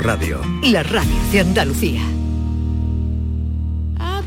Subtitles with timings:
[0.00, 0.40] Radio.
[0.62, 2.00] La radio de Andalucía.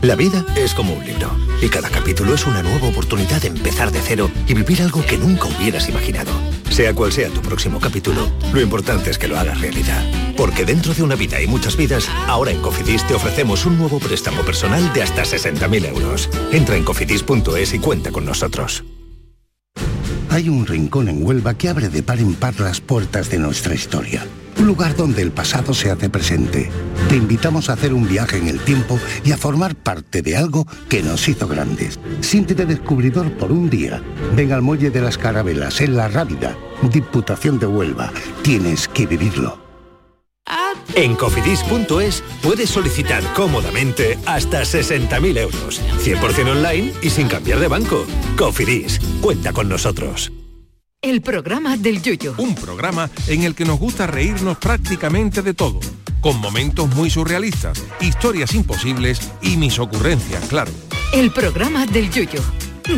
[0.03, 3.91] La vida es como un libro y cada capítulo es una nueva oportunidad de empezar
[3.91, 6.31] de cero y vivir algo que nunca hubieras imaginado.
[6.69, 10.03] Sea cual sea tu próximo capítulo, lo importante es que lo hagas realidad.
[10.37, 13.99] Porque dentro de una vida y muchas vidas, ahora en Cofidis te ofrecemos un nuevo
[13.99, 16.29] préstamo personal de hasta 60.000 euros.
[16.51, 18.83] Entra en cofidis.es y cuenta con nosotros.
[20.29, 23.73] Hay un rincón en Huelva que abre de par en par las puertas de nuestra
[23.73, 24.23] historia.
[24.63, 26.71] Un lugar donde el pasado se hace presente.
[27.09, 30.65] Te invitamos a hacer un viaje en el tiempo y a formar parte de algo
[30.87, 31.99] que nos hizo grandes.
[32.21, 34.01] Siéntete descubridor por un día.
[34.37, 38.13] Ven al Muelle de las Carabelas, en La Rábida, Diputación de Huelva.
[38.41, 39.61] Tienes que vivirlo.
[40.95, 48.05] En cofidis.es puedes solicitar cómodamente hasta 60.000 euros, 100% online y sin cambiar de banco.
[48.37, 50.31] Cofidis, cuenta con nosotros.
[51.03, 52.33] El programa del Yuyo.
[52.37, 55.81] Un programa en el que nos gusta reírnos prácticamente de todo,
[56.21, 60.71] con momentos muy surrealistas, historias imposibles y mis ocurrencias, claro.
[61.13, 62.41] El programa del Yuyo.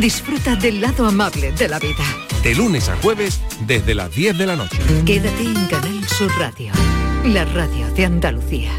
[0.00, 2.04] Disfruta del lado amable de la vida.
[2.44, 4.78] De lunes a jueves desde las 10 de la noche.
[5.04, 6.70] Quédate en Canal Sur Radio.
[7.24, 8.70] La radio de Andalucía.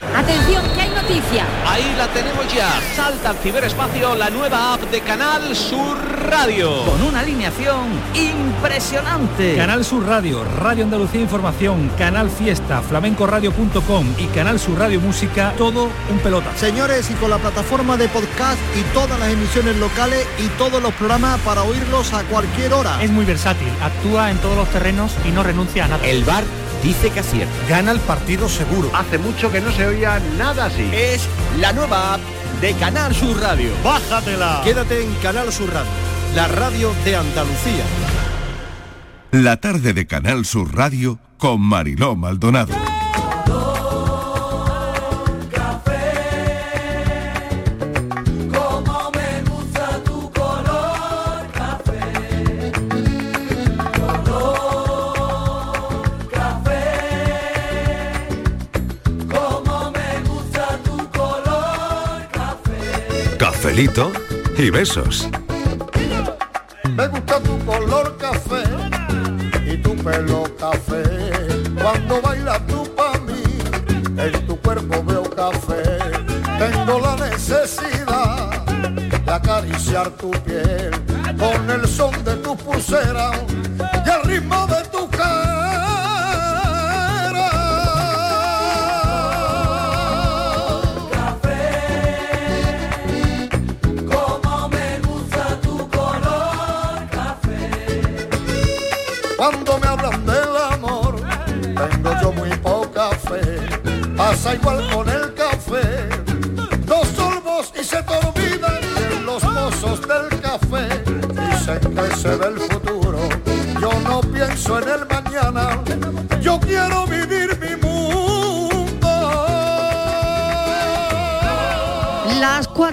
[0.00, 1.44] Atención, que noticia.
[1.66, 2.70] Ahí la tenemos ya.
[2.94, 5.96] Salta al ciberespacio la nueva app de Canal Sur
[6.28, 6.84] Radio.
[6.84, 9.56] Con una alineación impresionante.
[9.56, 15.90] Canal Sur Radio, Radio Andalucía Información, Canal Fiesta, flamencoradio.com y Canal Sur Radio Música, todo
[16.10, 16.50] un pelota.
[16.56, 20.94] Señores, y con la plataforma de podcast y todas las emisiones locales y todos los
[20.94, 23.02] programas para oírlos a cualquier hora.
[23.02, 26.06] Es muy versátil, actúa en todos los terrenos y no renuncia a nada.
[26.06, 26.44] El bar
[26.84, 27.52] dice que acierta.
[27.68, 28.90] Gana el partido seguro.
[28.94, 30.88] Hace mucho que no se oía nada así.
[30.92, 31.26] Es
[31.58, 32.20] la nueva app
[32.60, 33.70] de Canal Sur Radio.
[33.82, 34.60] Bájatela.
[34.62, 35.90] Quédate en Canal Sur Radio,
[36.36, 37.84] la radio de Andalucía.
[39.32, 42.93] La tarde de Canal Sur Radio con Mariló Maldonado.
[63.74, 64.12] Cafelito
[64.56, 65.28] y besos.
[66.96, 68.62] Me gusta tu color café
[69.66, 71.02] y tu pelo café.
[71.82, 73.42] Cuando bailas tú para mí,
[74.16, 75.82] en tu cuerpo veo café.
[76.56, 80.53] Tengo la necesidad de acariciar tu piel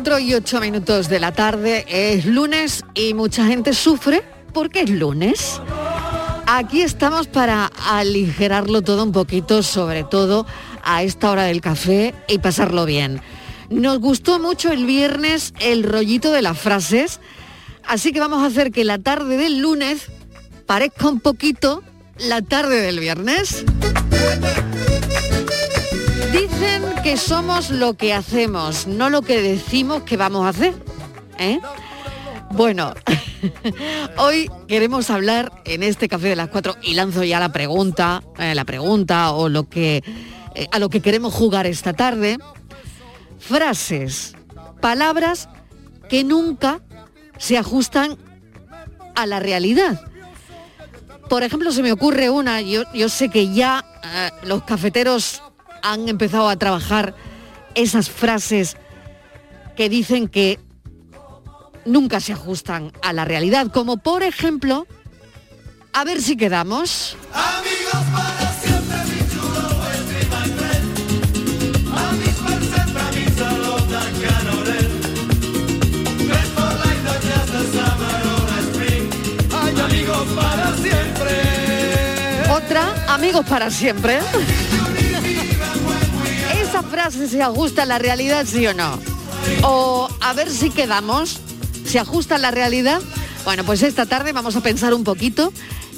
[0.02, 4.90] 4 y 8 minutos de la tarde es lunes y mucha gente sufre porque es
[4.90, 5.62] lunes.
[6.48, 10.48] Aquí estamos para aligerarlo todo un poquito, sobre todo
[10.84, 13.22] a esta hora del café y pasarlo bien.
[13.70, 17.20] Nos gustó mucho el viernes el rollito de las frases,
[17.86, 20.08] así que vamos a hacer que la tarde del lunes
[20.66, 21.84] parezca un poquito
[22.18, 23.66] la tarde del viernes.
[27.04, 30.76] Que somos lo que hacemos, no lo que decimos que vamos a hacer.
[31.40, 31.60] ¿eh?
[32.52, 32.94] Bueno,
[34.18, 38.54] hoy queremos hablar en este café de las cuatro y lanzo ya la pregunta, eh,
[38.54, 40.04] la pregunta o lo que
[40.54, 42.38] eh, a lo que queremos jugar esta tarde.
[43.40, 44.36] Frases,
[44.80, 45.50] palabras
[46.08, 46.82] que nunca
[47.40, 48.16] se ajustan
[49.16, 50.00] a la realidad.
[51.28, 53.84] Por ejemplo, se me ocurre una, yo, yo sé que ya
[54.44, 55.42] los cafeteros
[55.82, 57.16] han empezado a trabajar
[57.76, 58.78] esas frases
[59.76, 60.60] que dicen que
[61.86, 64.88] nunca se ajustan a la realidad, como por ejemplo,
[65.94, 67.18] a ver si quedamos.
[67.34, 67.72] Ay,
[79.82, 82.52] amigos para siempre.
[82.52, 84.20] Otra, amigos para siempre.
[86.84, 89.00] Frase se ajusta a la realidad, sí o no.
[89.64, 91.40] O a ver si quedamos,
[91.86, 93.02] se ajusta a la realidad.
[93.44, 95.52] Bueno, pues esta tarde vamos a pensar un poquito.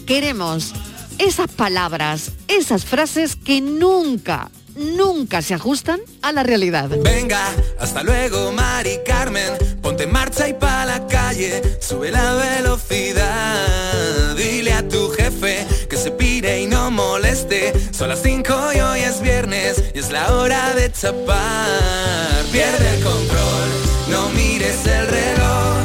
[0.06, 0.74] Queremos
[1.18, 6.90] esas palabras, esas frases que nunca, nunca se ajustan a la realidad.
[6.90, 9.54] Venga, hasta luego, Mari Carmen.
[9.82, 11.62] Ponte en marcha y pa' la calle.
[11.82, 13.93] Sube la velocidad.
[17.44, 17.94] Moleste.
[17.94, 22.44] Son las 5 y hoy es viernes y es la hora de chapar.
[22.52, 23.70] Pierde el control,
[24.10, 25.78] no mires el reloj.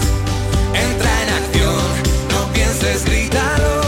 [0.75, 1.85] Entra en acción,
[2.31, 3.81] no pienses, grítalo.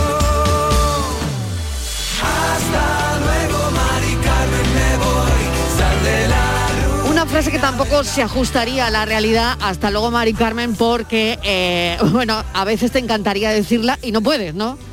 [2.22, 5.78] Hasta luego, Mari Carmen, me voy.
[5.78, 10.34] Sal de la Una frase que tampoco se ajustaría a la realidad, hasta luego Mari
[10.34, 14.89] Carmen, porque, eh, bueno, a veces te encantaría decirla y no puedes, ¿no?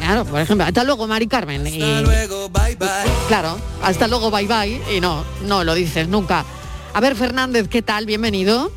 [0.00, 1.66] Claro, por ejemplo, hasta luego Mari Carmen.
[1.66, 2.88] Y, Hasta luego, bye bye.
[3.28, 6.44] claro, hasta luego, bye bye, y no, no lo dices nunca.
[6.94, 8.06] A ver, Fernández, ¿qué tal?
[8.06, 8.72] Bienvenido.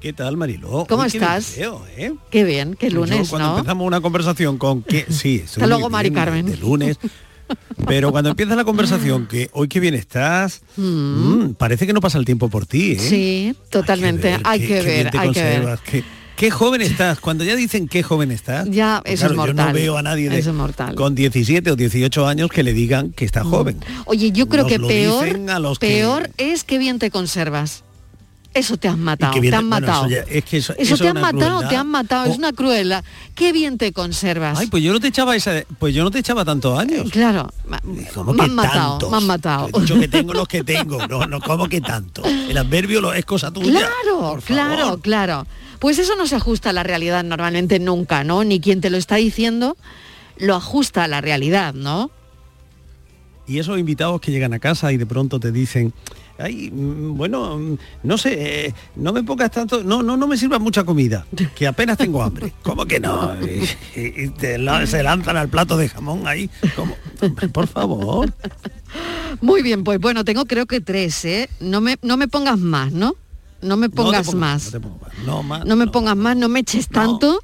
[0.00, 0.86] ¿Qué tal, Mariló?
[0.88, 1.46] ¿Cómo Uy, qué estás?
[1.46, 2.14] deseo, ¿eh?
[2.30, 3.58] Qué bien, qué Yo lunes, cuando ¿no?
[3.58, 6.46] empezamos una conversación con que sí, Hasta luego, Mari Carmen.
[6.46, 6.98] De lunes.
[7.86, 12.18] Pero cuando empieza la conversación que hoy qué bien estás, mm, parece que no pasa
[12.18, 12.98] el tiempo por ti, ¿eh?
[12.98, 14.38] Sí, totalmente.
[14.44, 15.78] Hay que qué bien ver, te hay que ver.
[16.38, 17.20] Qué, joven estás.
[17.20, 18.68] Cuando ya dicen qué joven estás.
[18.70, 19.66] Ya, pues eso es claro, Yo mortal.
[19.68, 20.94] no veo a nadie de- Eso es mortal.
[20.94, 23.78] con 17 o 18 años que le digan que está joven.
[24.06, 27.82] Oye, yo creo Nos que peor, que- peor es que bien te conservas.
[28.54, 30.06] Eso te has matado, bien- te han bueno, matado.
[30.06, 31.68] eso ya- es que eso- Eso eso te han matado, crueldad.
[31.68, 32.38] te han matado, es Oh.
[32.38, 33.04] una crueldad.
[33.34, 34.58] Qué bien te conservas.
[34.58, 37.10] Ay, pues yo no te echaba esa, pues yo no te echaba tantos años.
[37.10, 37.52] Claro,
[38.14, 39.10] ¿Cómo me que han matado, tantos?
[39.10, 39.68] me han matado.
[39.80, 42.22] Dicho que tengo los que tengo, no, no, ¿cómo que tanto?
[42.24, 43.80] El adverbio lo es cosa tuya.
[43.80, 45.46] Claro, claro, claro.
[45.78, 48.44] Pues eso no se ajusta a la realidad normalmente nunca, ¿no?
[48.44, 49.76] Ni quien te lo está diciendo
[50.38, 52.10] lo ajusta a la realidad, ¿no?
[53.46, 55.92] Y esos invitados que llegan a casa y de pronto te dicen,
[56.38, 60.36] ay, mm, bueno, mm, no sé, eh, no me pongas tanto, no, no, no me
[60.36, 61.26] sirvas mucha comida,
[61.56, 62.52] que apenas tengo hambre.
[62.62, 63.34] ¿Cómo que no?
[63.96, 66.50] Y, te la- se lanzan al plato de jamón ahí.
[66.76, 66.94] ¿Cómo?
[67.22, 68.32] Hombre, por favor.
[69.40, 71.48] Muy bien, pues bueno, tengo creo que tres, ¿eh?
[71.58, 73.16] No me, no me pongas más, ¿no?
[73.60, 74.64] No me No te pongas pongo- más.
[74.66, 75.64] No, te pongo más, no más.
[75.64, 77.40] No me pongas más, no me eches tanto.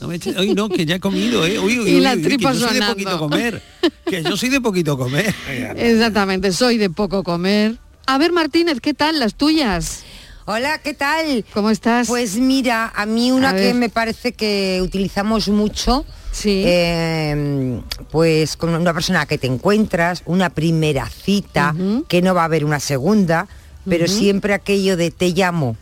[0.00, 1.58] No me eches- no, que ya he comido, ¿eh?
[1.58, 3.62] Uy, uy, Y uy, la uy, tripa que yo soy de poquito comer.
[4.06, 5.34] Que yo soy de poquito comer.
[5.76, 7.76] Exactamente, soy de poco comer.
[8.06, 10.02] A ver, Martínez, ¿qué tal las tuyas?
[10.46, 11.44] Hola, ¿qué tal?
[11.52, 12.08] ¿Cómo estás?
[12.08, 13.74] Pues mira, a mí una A que ver.
[13.74, 16.62] me parece que utilizamos mucho, Sí.
[16.66, 17.80] eh,
[18.10, 21.74] pues con una persona que te encuentras, una primera cita,
[22.08, 23.46] que no va a haber una segunda,
[23.88, 25.76] pero siempre aquello de te llamo.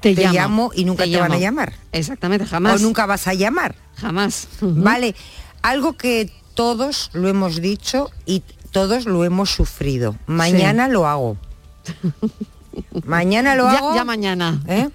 [0.00, 1.74] Te Te, llamo, llamo, y nunca te te, van a llamar.
[1.92, 2.76] Exactamente, jamás.
[2.76, 3.74] O nunca vas a llamar.
[3.96, 4.48] Jamás.
[4.62, 5.14] Vale,
[5.60, 10.16] algo que todos lo hemos dicho y todos lo hemos sufrido.
[10.26, 11.36] Mañana lo hago.
[13.04, 13.94] Mañana lo Ya- hago.
[13.94, 14.60] ya mañana.
[14.68, 14.88] ¿eh?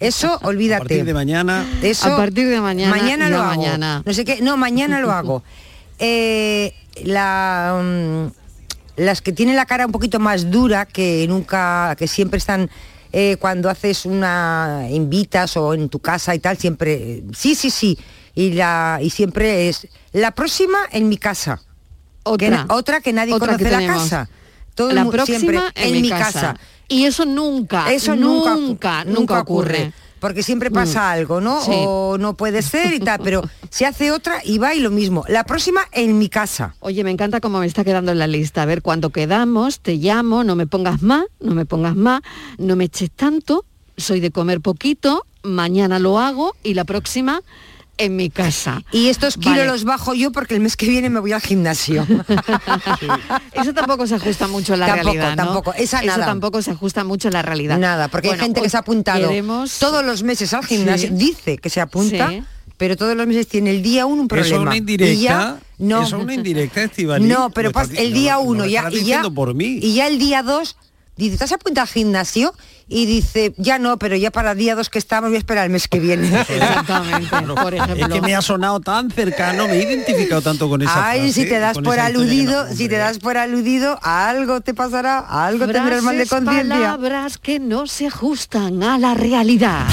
[0.00, 0.76] Eso, olvídate.
[0.76, 1.64] A partir de mañana.
[1.82, 3.48] Eso, A partir de mañana, Mañana lo hago.
[3.60, 4.02] mañana.
[4.04, 4.40] No sé qué.
[4.40, 5.42] No, mañana lo hago.
[6.00, 8.26] Eh, la, mm,
[8.96, 12.70] las que tienen la cara un poquito más dura, que nunca, que siempre están
[13.12, 17.98] eh, cuando haces una invitas o en tu casa y tal, siempre sí, sí, sí.
[18.34, 21.62] Y la y siempre es la próxima en mi casa.
[22.24, 22.66] Otra.
[22.66, 24.28] Que otra que nadie Otra conoce que la casa.
[24.74, 26.56] Todo la próxima siempre en, mi casa.
[26.88, 29.92] Y eso nunca, eso nunca, nunca, nunca, ocurre.
[30.24, 31.12] Porque siempre pasa Mm.
[31.12, 31.60] algo, ¿no?
[31.60, 31.70] Sí.
[31.74, 35.22] O no puede ser y tal, pero se hace otra y va y lo mismo.
[35.28, 36.74] La próxima en mi casa.
[36.80, 38.62] Oye, me encanta cómo me está quedando en la lista.
[38.62, 42.22] A ver, cuando quedamos, te llamo, no me pongas más, no me pongas más,
[42.56, 43.66] no me eches tanto,
[43.98, 47.42] soy de comer poquito, mañana lo hago y la próxima
[47.98, 48.82] en mi casa.
[48.92, 49.66] Y estos kilos Vale.
[49.66, 52.06] los bajo yo porque el mes que viene me voy al gimnasio.
[53.52, 55.44] Eso tampoco se ajusta mucho a la Tampoco, realidad, ¿no?
[55.44, 56.26] tampoco, esa Eso nada.
[56.26, 57.78] tampoco se ajusta mucho a la realidad.
[57.78, 61.08] Nada, porque Bueno, hay gente que se ha apuntado queremos- todos los meses al gimnasio,
[61.08, 61.14] Sí.
[61.14, 62.42] dice que se apunta, Sí.
[62.76, 64.46] pero todos los meses tiene el día uno un problema.
[64.46, 67.24] Eso es una Y ya, no, Eso es una indirecta, Estivali.
[67.26, 69.78] No, pero el día uno ya, y ya, por mí.
[69.82, 70.76] y ya el día dos
[71.16, 72.54] dice, ¿te has apuntado al gimnasio?
[72.86, 75.64] Y dice, ya no, pero ya para el día dos que estamos voy a esperar
[75.64, 76.28] el mes que viene.
[76.48, 78.06] Exactamente, por ejemplo.
[78.06, 81.32] Es que me ha sonado tan cercano, me he identificado tanto con esa Ay, frase,
[81.32, 85.46] si te das por aludido, si te das por aludido, a algo te pasará, a
[85.46, 86.76] algo tendrás mal de Frases, conciencia.
[86.76, 89.86] palabras que no se ajustan a la realidad.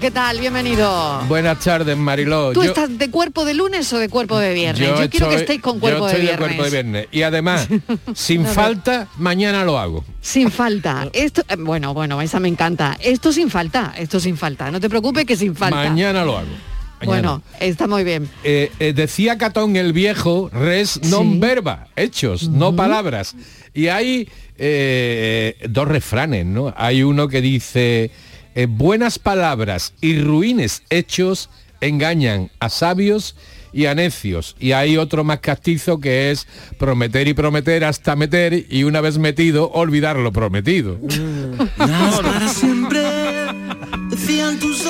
[0.00, 0.40] ¿Qué tal?
[0.40, 1.20] Bienvenido.
[1.28, 2.52] Buenas tardes, Mariló.
[2.52, 4.88] ¿Tú Yo- estás de cuerpo de lunes o de cuerpo de viernes?
[4.88, 6.38] Yo, quiero que estéis con cuerpo yo de viernes.
[6.38, 7.08] cuerpo de viernes.
[7.12, 7.68] Y además,
[8.14, 10.02] sin falta, mañana lo hago.
[10.22, 11.10] Sin falta.
[11.12, 12.96] Esto, eh, bueno, bueno, esa me encanta.
[13.02, 14.70] Esto sin falta, esto sin falta.
[14.70, 15.76] No te preocupes que sin falta.
[15.76, 16.48] Mañana lo hago.
[16.48, 17.04] Mañana.
[17.04, 18.30] Bueno, está muy bien.
[18.44, 23.36] Eh, eh, decía Catón el viejo, res non verba, hechos, no palabras.
[23.74, 26.72] Y hay eh, dos refranes, ¿no?
[26.74, 28.10] Hay uno que dice,
[28.56, 31.50] eh, buenas palabras y ruines hechos
[31.82, 33.36] engañan a sabios
[33.70, 34.56] y a necios.
[34.58, 36.46] Y hay otro más castizo que es
[36.78, 40.98] prometer y prometer hasta meter y una vez metido olvidar lo prometido.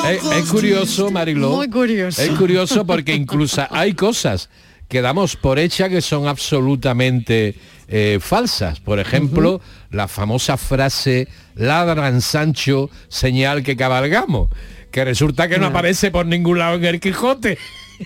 [0.08, 1.50] Es, es curioso, Mariló.
[1.50, 2.22] Muy curioso.
[2.22, 4.48] Es curioso porque incluso hay cosas
[4.88, 7.56] que damos por hecha que son absolutamente
[7.88, 8.80] eh, falsas.
[8.80, 14.48] Por ejemplo, la famosa frase ladran Sancho, señal que cabalgamos,
[14.90, 17.58] que resulta que no aparece por ningún lado en el Quijote.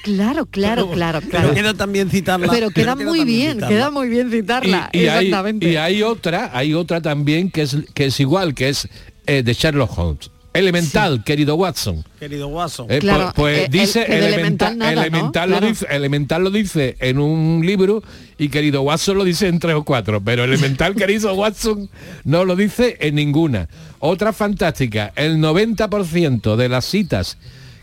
[0.02, 1.48] Claro, claro, claro, claro.
[1.48, 2.46] Pero queda también citarla.
[2.48, 3.68] Pero queda Pero muy bien, citarla.
[3.68, 4.90] queda muy bien citarla.
[4.92, 5.68] y, hay, exactamente.
[5.68, 8.88] y hay otra, hay otra también que es, que es igual, que es
[9.26, 10.30] eh, de Sherlock Holmes.
[10.52, 12.04] Elemental, querido Watson.
[12.18, 12.86] Querido Watson.
[12.90, 15.00] Eh, Claro, pues pues eh, dice el elemental, elemental nada, ¿no?
[15.02, 15.66] elemental, lo Claro.
[15.68, 18.02] dice, elemental lo dice en un libro
[18.36, 21.88] y querido Watson lo dice en tres o cuatro, pero elemental querido Watson
[22.24, 23.68] no lo dice en ninguna.
[24.00, 27.38] Otra fantástica, el 90% de las citas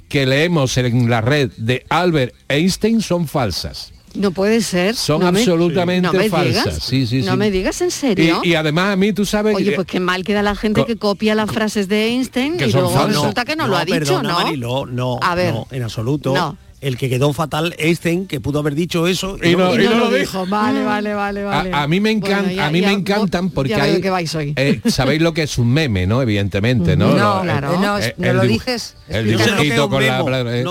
[0.09, 3.93] que leemos en la red de Albert Einstein son falsas.
[4.17, 4.95] No puede ser.
[4.95, 6.65] Son No me- absolutamente no me falsas.
[6.65, 6.83] digas.
[6.83, 7.37] Sí, sí, No sí.
[7.37, 8.41] me digas en serio.
[8.43, 10.85] Y, y además a mí tú sabes Oye, que- pues qué mal queda la gente
[10.85, 13.15] que copia las frases de Einstein y luego falsas.
[13.15, 14.39] resulta que no, lo ha dicho, perdona, ¿no?
[14.43, 15.53] Mariló, no, A ver.
[15.53, 16.33] no, en absoluto.
[16.33, 16.57] No.
[16.79, 20.11] El que quedó fatal Einstein, que pudo haber dicho eso Y no- y no lo
[20.11, 20.45] dijo.
[20.45, 21.73] Vale, vale, vale, vale.
[21.73, 23.99] A, a mí me encan- Bueno, ya- a mí ya- me encantan porque ya hay
[23.99, 24.53] que vais hoy.
[24.55, 26.21] eh, sabéis lo que es un meme, ¿no?
[26.21, 27.07] Evidentemente, ¿no?
[27.15, 27.73] No, Lo- claro.
[27.73, 28.95] el- no, eh, no el lo dibu- dices.
[29.09, 30.65] El dibujito con la eh.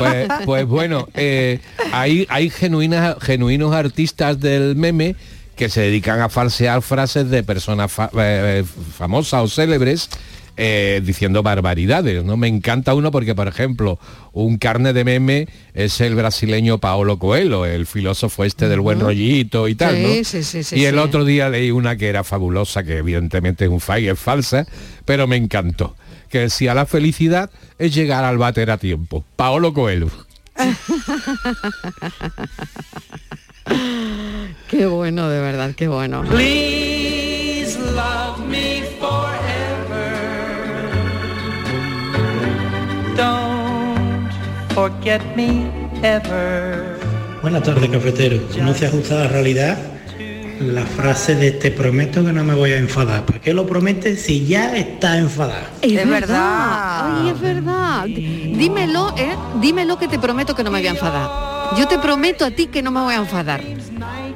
[0.00, 1.60] pues, pues bueno, eh,
[1.92, 5.14] hay, hay genuinas, genuinos artistas del meme
[5.54, 8.64] que se dedican a falsear frases de personas fa- eh, eh,
[8.98, 10.10] famosas o célebres
[10.56, 12.36] eh, diciendo barbaridades, ¿no?
[12.36, 13.98] Me encanta uno porque, por ejemplo,
[14.32, 19.68] un carne de meme es el brasileño Paolo Coelho, el filósofo este del buen rollito
[19.68, 20.24] y tal, Sí, ¿no?
[20.24, 21.00] sí, sí, sí, y el sí.
[21.00, 24.66] otro día leí una que era fabulosa, que evidentemente es un fallo, es falsa,
[25.04, 25.94] pero me encantó.
[26.30, 29.24] Que decía la felicidad es llegar al váter a tiempo.
[29.36, 30.08] Paolo Coelho.
[34.70, 36.22] Qué bueno, de verdad, qué bueno.
[36.22, 39.55] Please love me forever.
[44.76, 45.64] Forget me
[46.02, 46.98] ever.
[47.40, 48.38] Buenas tardes, cafetero.
[48.62, 49.78] No se ajusta a la realidad
[50.60, 53.24] la frase de te prometo que no me voy a enfadar.
[53.24, 55.70] ¿Para qué lo prometes si ya está enfadada?
[55.80, 56.10] Es, Es verdad.
[56.10, 57.20] verdad.
[57.22, 58.04] Ay, es verdad.
[58.04, 59.34] Dímelo, ¿eh?
[59.62, 61.76] Dímelo que te prometo que no me voy a enfadar.
[61.78, 63.62] Yo te prometo a ti que no me voy a enfadar.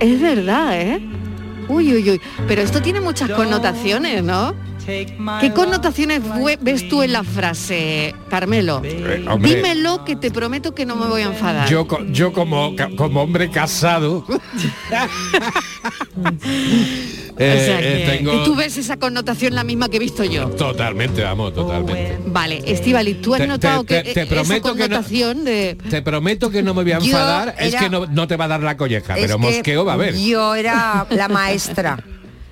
[0.00, 1.00] Es verdad, ¿eh?
[1.68, 2.20] Uy, uy, uy.
[2.48, 4.54] Pero esto tiene muchas connotaciones, ¿no?
[4.86, 6.22] ¿Qué connotaciones
[6.60, 8.80] ves tú en la frase, Carmelo?
[8.84, 11.68] Eh, hombre, Dímelo que te prometo que no me voy a enfadar.
[11.68, 12.74] yo, co- yo como,
[13.20, 14.24] hombre casado,
[17.38, 20.00] eh, O sea eh, que- tengo Y tú ves esa connotación la misma que he
[20.00, 20.48] visto yo.
[20.50, 22.18] totalmente, vamos, totalmente.
[22.26, 25.44] Vale, Estivali, ¿tú has Te- notado te- que te eh, prometo esa que no- connotación
[25.44, 25.76] de...
[25.88, 28.36] Te prometo que no me voy a Yo enfadar, es era- que no, no te
[28.36, 30.16] va a dar la colleja, Es pero que mosqueo va a haber.
[30.18, 32.02] Yo era la maestra.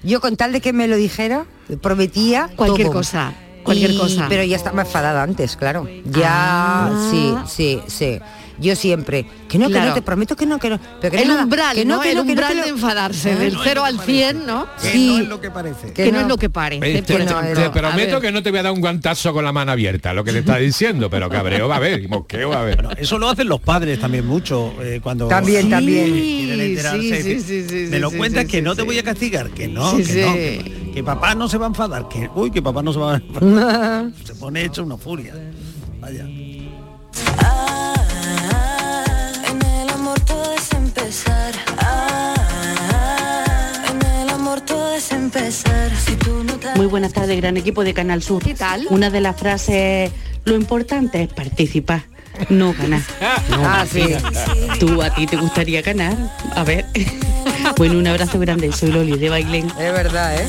[0.02, 1.44] Yo con tal de que me lo dijera,
[1.76, 2.96] prometía Cualquier todo.
[2.98, 3.32] cosa,
[3.62, 4.26] cualquier Y- cosa.
[4.28, 5.87] Pero ya estaba enfadada antes, claro.
[6.04, 7.08] Ya, Ah.
[7.10, 8.18] sí, sí, sí.
[8.60, 9.88] Yo siempre, que no, que Claro.
[9.90, 10.80] no, te prometo que no, que no.
[11.00, 12.00] Pero que el nada, umbral, que ¿no?
[12.00, 14.66] que el que umbral que de enfadarse, del No, 0 al 100, ¿no?
[14.78, 15.08] Sí.
[15.08, 15.92] no es lo que parece.
[15.92, 16.98] Que, no, es lo que parece.
[16.98, 20.12] Eh, te, prometo que no te voy a dar un guantazo con la mano abierta,
[20.12, 22.86] lo que te está diciendo, pero cabreo va a haber, y mosqueo va a haber.
[22.98, 26.06] Eso lo hacen los padres también mucho eh, cuando También, Sí, también.
[26.14, 26.46] sí,
[27.10, 29.02] decir, sí, sí, sí, me lo sí, cuentas sí, que sí, no te voy a
[29.02, 32.60] castigar, que no, que no, que papá no se va a enfadar, que uy, que
[32.60, 34.10] papá no se va a enfadar.
[34.24, 35.34] se pone hecho una furia.
[36.00, 36.26] Vaya.
[40.99, 41.55] Empezar.
[41.78, 42.35] Ah,
[43.90, 45.90] en el amor todo es empezar.
[45.97, 48.43] Si tú no te Muy buenas tardes, gran equipo de Canal Sur.
[48.43, 48.87] ¿Qué tal?
[48.90, 50.11] Una de las frases,
[50.45, 52.02] lo importante es participar,
[52.49, 53.02] no ganar.
[53.50, 54.02] Ah, sí.
[54.78, 56.17] ¿Tú a ti te gustaría ganar?
[56.55, 56.87] A ver.
[57.76, 59.67] bueno, un abrazo grande, soy Loli de Bailén.
[59.78, 60.47] Es verdad, ¿eh?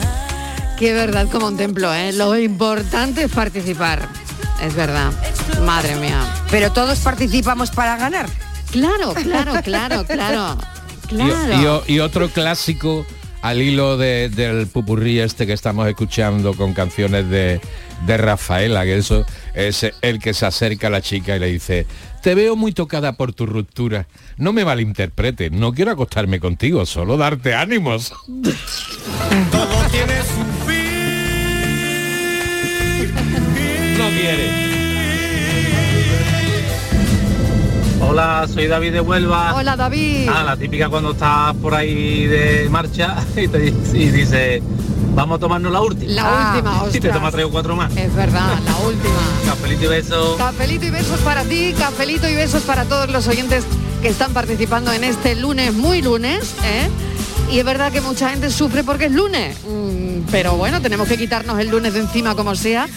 [0.77, 2.13] Qué verdad como un templo, ¿eh?
[2.13, 4.07] Lo importante es participar.
[4.61, 5.11] Es verdad.
[5.65, 6.21] Madre mía.
[6.51, 8.27] Pero todos participamos para ganar.
[8.71, 10.57] Claro, claro, claro, claro.
[10.59, 11.83] Y- Claro.
[11.87, 13.03] Y, otro clásico
[13.41, 17.59] al hilo de- del pupurrí este que estamos escuchando con canciones de,
[18.05, 21.87] de Rafaela, que eso es el que se acerca a la chica y le dice,
[22.21, 24.05] te veo muy tocada por tu ruptura.
[24.37, 28.13] No me malinterpretes, no quiero acostarme contigo, solo darte ánimos.
[38.09, 39.53] Hola, soy David de Huelva.
[39.55, 40.27] Hola, David.
[40.33, 44.63] Ah, la típica cuando estás por ahí de marcha y te y dice,
[45.13, 46.11] vamos a tomarnos la última.
[46.13, 47.13] La última, Y te ostras.
[47.13, 47.95] tomas tres o cuatro más.
[47.95, 49.13] Es verdad, la última.
[49.45, 50.35] Cafelito y beso.
[50.37, 53.63] Cafelito y besos para ti, cafelito y besos para todos los oyentes
[54.01, 56.89] que están participando en este lunes, muy lunes, ¿eh?
[57.51, 61.17] Y es verdad que mucha gente sufre porque es lunes, Mm, pero bueno, tenemos que
[61.17, 62.87] quitarnos el lunes de encima como sea,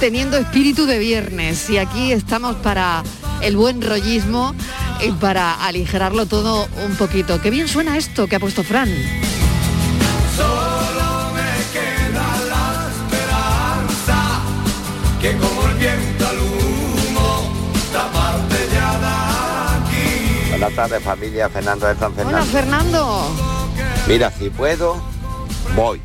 [0.00, 1.68] teniendo espíritu de viernes.
[1.68, 3.02] Y aquí estamos para
[3.42, 4.54] el buen rollismo
[5.04, 7.40] y para aligerarlo todo un poquito.
[7.42, 8.88] Qué bien suena esto que ha puesto Fran.
[10.36, 14.40] Solo me queda la esperanza
[15.20, 17.52] que como el viento al humo
[17.92, 20.50] taparte ya de aquí.
[20.50, 23.57] Buenas tardes familia, Fernando de San Hola, Fernando.
[24.08, 25.00] Mira, si puedo,
[25.76, 26.00] voy.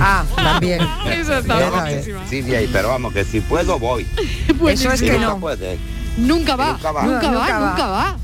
[0.00, 0.80] Ah, también.
[1.06, 2.20] Eso está Pero- buenísimo.
[2.28, 4.06] Sí, sí, pero vamos, que si puedo, voy.
[4.68, 5.38] Eso es que nunca no.
[5.40, 5.78] puedes.
[6.16, 7.02] Nunca va, Nunca va.
[7.04, 7.70] nunca va, Nunca va.
[7.70, 8.16] nunca va.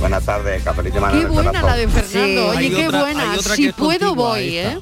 [0.00, 2.48] Buenas tardes, Cafelito Manuel Qué buena la de Fernando.
[2.48, 3.38] Oye, Hay qué otra- buena.
[3.38, 4.56] Si puedo voy.
[4.58, 4.78] ¿eh?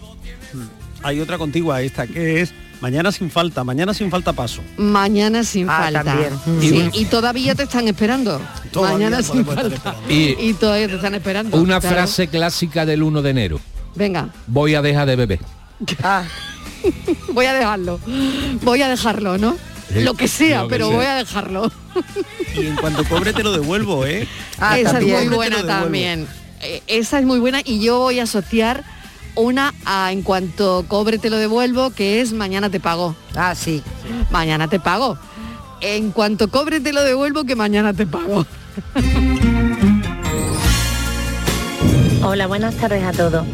[1.03, 4.61] Hay otra contigua a esta, que es mañana sin falta, mañana sin falta paso.
[4.77, 6.05] Mañana sin Ah, falta.
[6.05, 6.33] también.
[6.61, 8.39] Sí, y todavía te están esperando.
[8.71, 9.95] Todavía Mañana sin falta.
[10.09, 11.57] Y Y todavía te están esperando.
[11.57, 11.97] una Claro.
[11.97, 13.61] frase clásica del 1 de enero.
[13.95, 15.39] Venga, Voy a dejar de beber.
[17.33, 18.01] voy a dejarlo.
[18.63, 19.57] Voy a dejarlo, ¿no?
[19.93, 20.97] Sí, Lo que sea, lo que pero sea.
[20.97, 21.73] voy a dejarlo.
[22.57, 24.27] Y en cuanto cobre te lo devuelvo, ¿eh?
[24.77, 26.27] Esa es muy buena también.
[26.63, 28.85] Eh, Esa es muy buena y yo voy a asociar
[29.35, 33.15] una a en cuanto cobre te lo devuelvo, que es mañana te pago.
[33.35, 33.83] Ah, sí.
[34.31, 35.19] Mañana te pago.
[35.81, 38.47] En cuanto cobre te lo devuelvo, que mañana te pago.
[42.25, 43.45] Hola, buenas tardes a todos.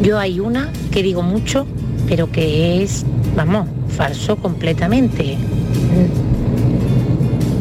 [0.00, 1.66] Yo hay una que digo mucho,
[2.08, 3.04] pero que es,
[3.34, 5.36] vamos, falso completamente.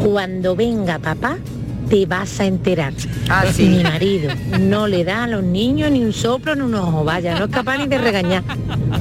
[0.03, 1.37] Cuando venga papá,
[1.89, 2.93] te vas a enterar.
[3.29, 3.63] Ah, sí.
[3.63, 7.37] Mi marido no le da a los niños ni un soplo ni un ojo, vaya,
[7.37, 8.43] no es capaz ni de regañar.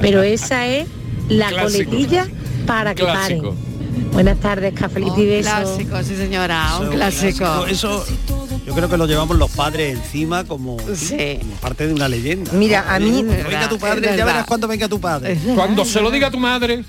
[0.01, 0.87] Pero esa es
[1.29, 1.89] la Clásico.
[1.89, 2.27] coletilla
[2.67, 3.51] para que Clásico.
[3.55, 3.75] paren.
[4.13, 5.51] Buenas tardes, cafelito y Un besos.
[5.53, 7.65] clásico, sí señora, un clásico.
[7.65, 8.05] Eso
[8.65, 11.37] yo creo que lo llevamos los padres encima como, Sí.
[11.41, 12.51] como parte de una leyenda.
[12.53, 15.37] Mira, a mí- Cuando venga tu padre, ya verás cuando venga tu padre.
[15.55, 16.83] Cuando se lo diga a tu madre.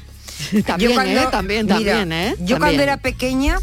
[0.66, 1.26] También, Yo cuando- ¿eh?
[1.30, 2.28] También, mira, también, ¿eh?
[2.30, 2.58] Yo También.
[2.58, 3.58] cuando era pequeña,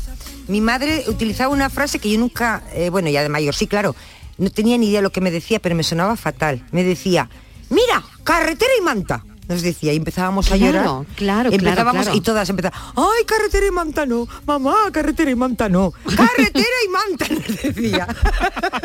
[0.47, 3.95] mi madre utilizaba una frase que yo nunca, eh, bueno, ya de mayor, sí, claro,
[4.37, 6.65] no tenía ni idea de lo que me decía, pero me sonaba fatal.
[6.71, 7.29] Me decía,
[7.69, 9.23] mira, carretera y manta.
[9.49, 10.85] Nos decía, y empezábamos a llorar.
[11.17, 12.17] claro, Empezábamos claro.
[12.17, 16.89] y todas empezaban, ay, carretera y manta no, mamá, carretera y manta no, carretera y
[16.89, 18.07] manta, nos decía.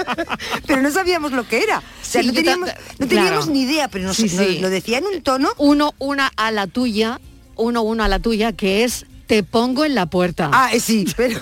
[0.67, 1.79] pero no sabíamos lo que era.
[1.79, 4.59] O sea, Sí, no teníamos, no ni idea, pero nos, Sí, nos- sí.
[4.59, 5.51] lo decía en un tono.
[5.59, 7.21] Uno, una a la tuya,
[7.55, 10.51] uno, uno a la tuya, que es te pongo en la puerta.
[10.53, 11.39] Ah, eh, sí, pero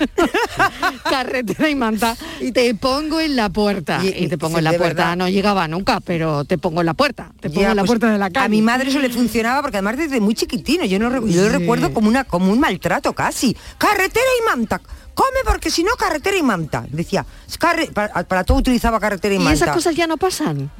[1.08, 2.16] Carretera y manta,
[2.52, 4.00] te pongo en la puerta.
[4.04, 5.16] Y, Y- te pongo en la puerta, verdad.
[5.16, 7.32] no llegaba nunca, pero te pongo en la puerta.
[7.40, 8.46] Te pongo Ya, en la pues, puerta de la calle.
[8.46, 11.48] A mi madre eso le funcionaba porque además desde muy chiquitino, yo, no, yo Sí.
[11.48, 13.56] recuerdo como, una, como un maltrato casi.
[13.78, 14.80] Carretera y manta.
[15.16, 16.84] Come porque si no, carretera y manta.
[16.90, 19.54] Decía, "Es carre- para, para todo utilizaba carretera y, ¿Y manta.
[19.54, 20.70] esas cosas ya no pasan?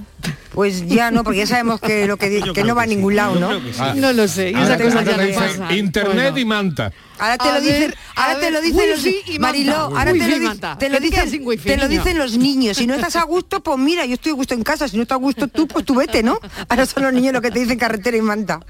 [0.52, 3.36] Pues ya no, porque ya sabemos que lo que, que no va a ningún lado,
[3.40, 3.48] ¿no?
[3.78, 5.74] Ah, No lo sé, y ahora esas cosas ya no pasan.
[5.78, 6.38] Internet Bueno.
[6.38, 6.92] y manta.
[7.18, 9.38] Ahora te A lo dicen, ver, ahora te lo dicen los y.
[9.38, 10.76] Mariló, ahora te lo, y manta.
[10.76, 12.76] te dicen, sin wifi, te lo dicen los niños.
[12.76, 14.86] Si no estás a gusto, pues mira, yo estoy a gusto en casa.
[14.86, 16.38] Si no estás a gusto tú, pues tú vete, ¿no?
[16.68, 18.60] Ahora son los niños los que te dicen carretera y manta.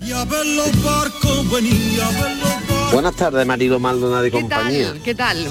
[0.00, 2.57] Y a ver los barcos venir, a ver los barcos.
[2.92, 4.88] Buenas tardes, marido Maldonado y ¿Qué compañía.
[4.92, 5.02] tal?
[5.02, 5.46] ¿Qué tal?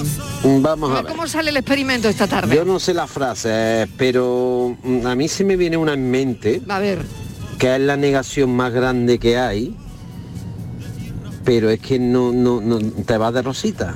[0.60, 1.12] Vamos a ver.
[1.12, 2.54] ¿Cómo sale el experimento esta tarde?
[2.54, 6.60] Yo no sé las frases, pero mm, a mí se me viene una en mente,
[6.68, 7.00] A ver,
[7.58, 9.76] que es la negación más grande que hay,
[11.44, 13.94] pero es que no, no, no te va de rosita.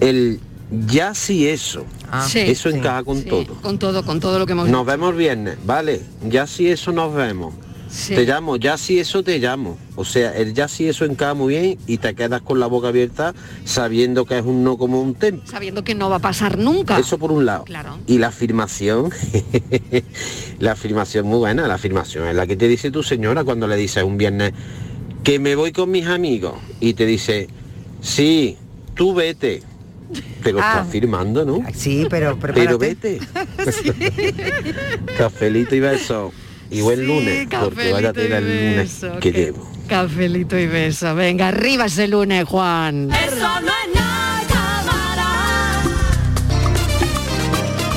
[0.00, 0.40] El
[0.86, 1.84] ya sí eso,
[2.28, 3.54] Sí, eso sí, encaja con sí, todo.
[3.60, 7.14] con todo, con todo lo que hemos Nos vemos viernes, vale, ya si eso nos
[7.14, 7.54] vemos.
[7.96, 8.12] Sí.
[8.16, 9.78] Te llamo, ya si eso te llamo.
[9.94, 12.88] O sea, el ya si eso encaja muy bien y te quedas con la boca
[12.88, 15.48] abierta sabiendo que es un no como un templo.
[15.48, 16.98] sabiendo que no va a pasar nunca.
[16.98, 17.62] Eso por un lado.
[17.64, 17.96] Claro.
[18.08, 19.10] Y la afirmación,
[20.58, 23.76] la afirmación muy buena, la afirmación es la que te dice tu señora cuando le
[23.76, 24.52] dices un viernes
[25.22, 27.48] que me voy con mis amigos y te dice,
[28.00, 28.56] sí,
[28.96, 29.62] tú vete.
[30.42, 30.68] Te lo Ah.
[30.68, 31.62] está afirmando, ¿no?
[31.74, 33.18] Sí, pero Pero prepárate.
[33.18, 33.20] vete.
[35.18, 36.32] Cafelito y beso.
[36.70, 39.70] Y buen lunes, porque vaya a tener el lunes beso, que qué- llevo.
[39.88, 41.14] Cafelito y beso.
[41.14, 43.10] Venga, arriba ese lunes, Juan.
[43.12, 45.28] Eso no es nada, cámara.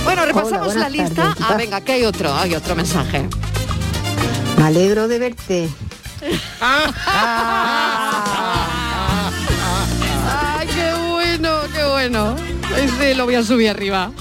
[0.03, 1.15] Bueno, repasamos Hola, la lista.
[1.15, 3.27] tardes, ¿qué Ah, venga, que hay otro, hay otro mensaje.
[4.57, 5.69] Me alegro de verte.
[10.29, 12.35] Ay, qué bueno, qué bueno.
[12.75, 14.11] Es Entonces lo voy a subir arriba.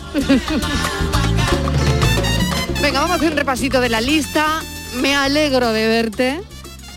[2.87, 4.63] Venga, vamos a hacer un repasito de la lista.
[5.01, 6.41] Me alegro de verte.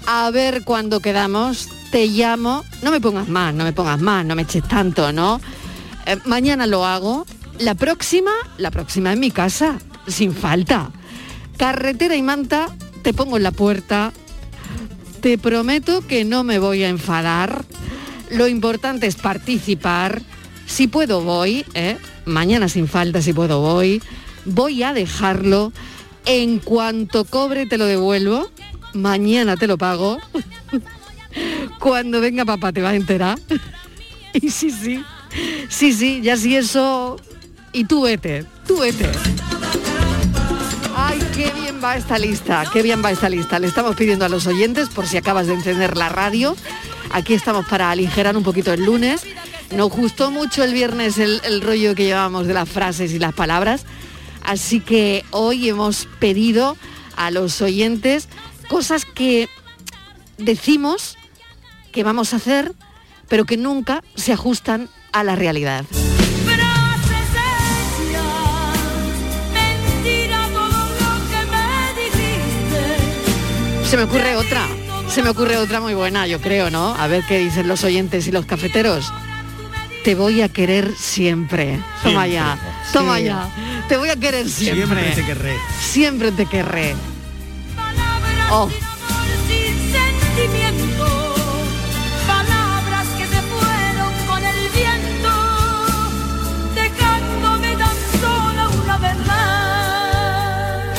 [0.06, 1.68] A ver cuándo quedamos.
[1.90, 2.64] Te llamo.
[2.84, 5.42] No me pongas más, no me pongas más, no me eches tanto, ¿no?
[6.06, 7.26] Eh, mañana lo hago.
[7.58, 10.92] La próxima, la próxima en mi casa, sin falta.
[11.58, 12.68] Carretera y manta,
[13.02, 14.14] te pongo en la puerta.
[15.22, 17.66] Te prometo que no me voy a enfadar.
[18.30, 20.22] Lo importante es participar.
[20.68, 21.98] Si puedo voy, ¿eh?
[22.26, 24.04] mañana sin falta, si puedo voy.
[24.50, 25.72] Voy a dejarlo.
[26.26, 28.50] En cuanto cobre te lo devuelvo.
[28.94, 30.18] Mañana te lo pago.
[31.80, 33.40] Cuando venga papá te va a enterar.
[34.32, 35.04] Y sí, sí.
[35.70, 37.20] Sí, sí, ya sí eso.
[37.74, 39.10] Y tú vete, tú vete.
[40.96, 43.58] Ay, qué bien va esta lista, qué bien va esta lista.
[43.60, 46.56] Le estamos pidiendo a los oyentes, por si acabas de encender la radio,
[47.12, 49.24] aquí estamos para aligerar un poquito el lunes.
[49.76, 53.34] Nos gustó mucho el viernes el, el rollo que llevábamos de las frases y las
[53.34, 53.86] palabras,
[54.44, 56.78] así que hoy hemos pedido
[57.16, 58.28] a los oyentes
[58.68, 59.50] cosas que
[60.38, 61.18] decimos
[61.92, 62.74] que vamos a hacer,
[63.28, 65.86] pero que nunca se ajustan a la realidad.
[73.86, 74.68] Se me ocurre otra,
[75.10, 76.94] se me ocurre otra muy buena, yo creo, ¿no?
[76.94, 79.12] A ver qué dicen los oyentes y los cafeteros.
[80.04, 81.80] Te voy a querer siempre.
[82.04, 82.32] Toma Siempre.
[82.34, 82.60] ya,
[82.94, 83.24] toma Sí.
[83.26, 83.50] ya.
[83.90, 84.86] Te voy a querer siempre.
[84.86, 85.58] Siempre te querré.
[85.82, 86.96] Siempre te querré.
[88.52, 88.70] Oh,
[89.48, 91.36] sin sentimiento,
[92.28, 95.34] palabras que se fueron con el viento,
[96.76, 100.94] dejándome tan sola una verdad.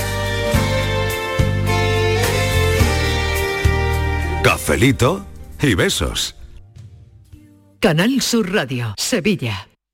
[4.42, 5.24] Cafelito
[5.62, 6.34] y besos.
[7.78, 9.69] Canal Sur Radio, Sevilla.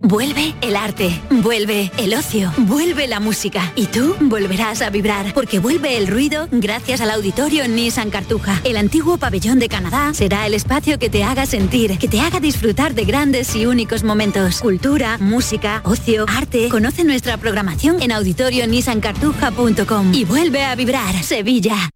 [0.00, 5.58] Vuelve el arte, vuelve el ocio, vuelve la música y tú volverás a vibrar porque
[5.58, 8.60] vuelve el ruido gracias al auditorio Nissan Cartuja.
[8.62, 12.38] El antiguo pabellón de Canadá será el espacio que te haga sentir, que te haga
[12.38, 14.60] disfrutar de grandes y únicos momentos.
[14.60, 16.68] Cultura, música, ocio, arte.
[16.68, 21.90] Conoce nuestra programación en auditorionissancartuja.com y vuelve a vibrar Sevilla.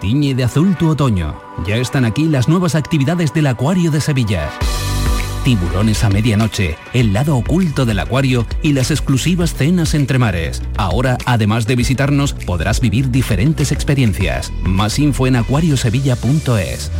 [0.00, 1.34] Tiñe de azul tu otoño.
[1.66, 4.52] Ya están aquí las nuevas actividades del Acuario de Sevilla.
[5.44, 10.62] Tiburones a medianoche, el lado oculto del acuario y las exclusivas cenas entre mares.
[10.76, 14.52] Ahora, además de visitarnos, podrás vivir diferentes experiencias.
[14.62, 16.92] Más info en acuariosevilla.es.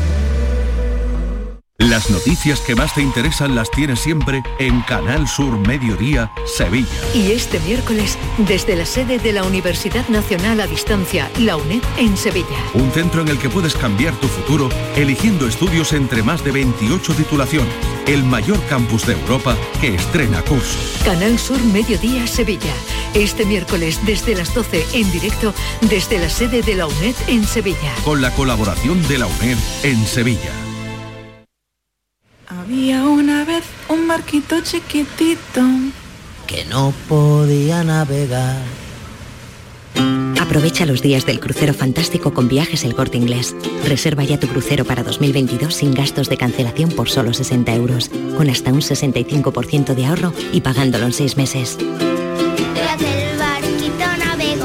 [1.88, 6.88] Las noticias que más te interesan las tienes siempre en Canal Sur Mediodía, Sevilla.
[7.12, 12.16] Y este miércoles, desde la sede de la Universidad Nacional a Distancia, la UNED, en
[12.16, 12.46] Sevilla.
[12.74, 17.14] Un centro en el que puedes cambiar tu futuro eligiendo estudios entre más de 28
[17.14, 17.74] titulaciones.
[18.06, 20.78] El mayor campus de Europa que estrena curso.
[21.04, 22.74] Canal Sur Mediodía, Sevilla.
[23.12, 27.92] Este miércoles, desde las 12, en directo, desde la sede de la UNED, en Sevilla.
[28.04, 30.52] Con la colaboración de la UNED en Sevilla.
[32.72, 35.61] Había una vez un barquito chiquitito.
[36.46, 38.62] que no podía navegar.
[40.40, 43.54] Aprovecha los días del crucero fantástico con viajes El Corte Inglés.
[43.87, 48.48] Reserva ya tu crucero para 2022 sin gastos de cancelación por solo 60 euros, con
[48.48, 51.76] hasta un 65% de ahorro y pagándolo en 6 meses.
[53.38, 54.64] Barquito navegó.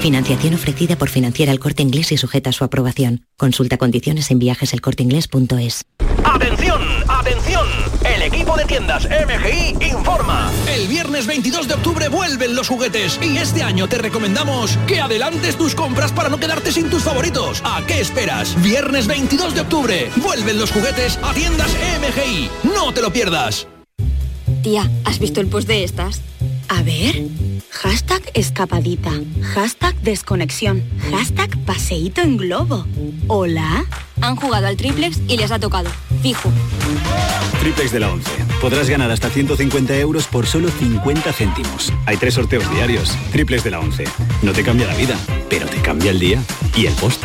[0.00, 3.26] Financiación ofrecida por Financiera El Corte Inglés y sujeta a su aprobación.
[3.36, 5.84] Consulta condiciones en viajeselcorteinglés.es.
[7.28, 7.68] ¡Atención!
[8.06, 10.50] El equipo de tiendas MGI informa.
[10.66, 15.58] El viernes 22 de octubre vuelven los juguetes y este año te recomendamos que adelantes
[15.58, 17.60] tus compras para no quedarte sin tus favoritos.
[17.66, 18.60] ¿A qué esperas?
[18.62, 22.50] Viernes 22 de octubre vuelven los juguetes a tiendas MGI.
[22.74, 23.66] No te lo pierdas.
[24.62, 26.22] Tía, ¿has visto el post de estas?
[26.68, 27.24] A ver.
[27.70, 29.12] Hashtag escapadita.
[29.54, 30.82] Hashtag desconexión.
[31.10, 32.86] Hashtag paseíto en globo.
[33.26, 33.84] ¿Hola?
[34.20, 35.90] Han jugado al triplex y les ha tocado.
[36.22, 36.50] Fijo.
[37.60, 38.30] Triplex de la 11.
[38.60, 41.92] Podrás ganar hasta 150 euros por solo 50 céntimos.
[42.06, 43.16] Hay tres sorteos diarios.
[43.32, 44.04] Triplex de la 11.
[44.42, 45.16] No te cambia la vida,
[45.48, 46.42] pero te cambia el día
[46.76, 47.22] y el post.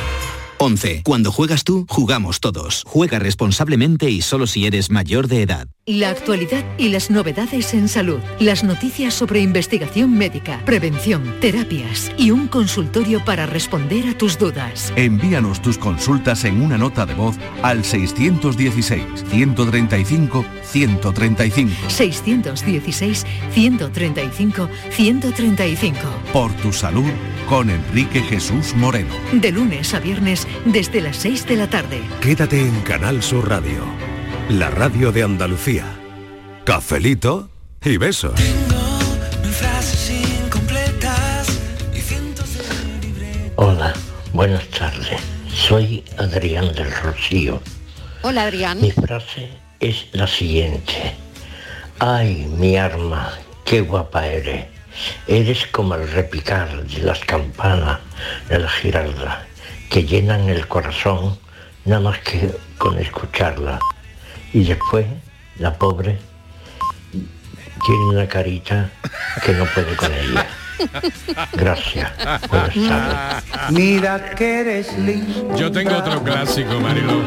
[0.64, 1.02] 11.
[1.04, 2.84] Cuando juegas tú, jugamos todos.
[2.88, 5.68] Juega responsablemente y solo si eres mayor de edad.
[5.86, 12.32] La actualidad y las novedades en salud, las noticias sobre investigación médica, prevención, terapias y
[12.32, 14.94] un consultorio para responder a tus dudas.
[14.96, 17.84] Envíanos tus consultas en una nota de voz al
[20.74, 23.24] 616-135-135.
[23.54, 25.94] 616-135-135.
[26.32, 27.12] Por tu salud
[27.48, 29.14] con Enrique Jesús Moreno.
[29.32, 32.02] De lunes a viernes desde las 6 de la tarde.
[32.22, 33.84] Quédate en Canal Sur Radio,
[34.50, 35.86] la radio de Andalucía.
[36.66, 37.50] Cafelito
[37.84, 38.40] y besos.
[43.56, 43.94] Hola,
[44.34, 45.22] buenas tardes.
[45.48, 47.62] Soy Adrián del Rocío.
[48.24, 48.82] Hola Adrián.
[48.82, 51.14] Mi frase es la siguiente.
[52.00, 53.34] Ay, mi arma,
[53.66, 54.66] qué guapa eres.
[55.28, 58.00] Eres como el repicar de las campanas
[58.48, 59.46] de la giralda,
[59.90, 61.38] que llenan el corazón
[61.84, 63.80] nada más que con escucharla.
[64.54, 65.06] Y después,
[65.60, 66.18] la pobre
[67.12, 68.90] tiene una carita
[69.44, 70.48] que no puede con ella.
[71.52, 72.10] Gracias.
[72.50, 73.72] Buenas tardes.
[73.72, 75.58] Mira que eres lindo.
[75.58, 77.22] Yo tengo otro clásico, Mariló.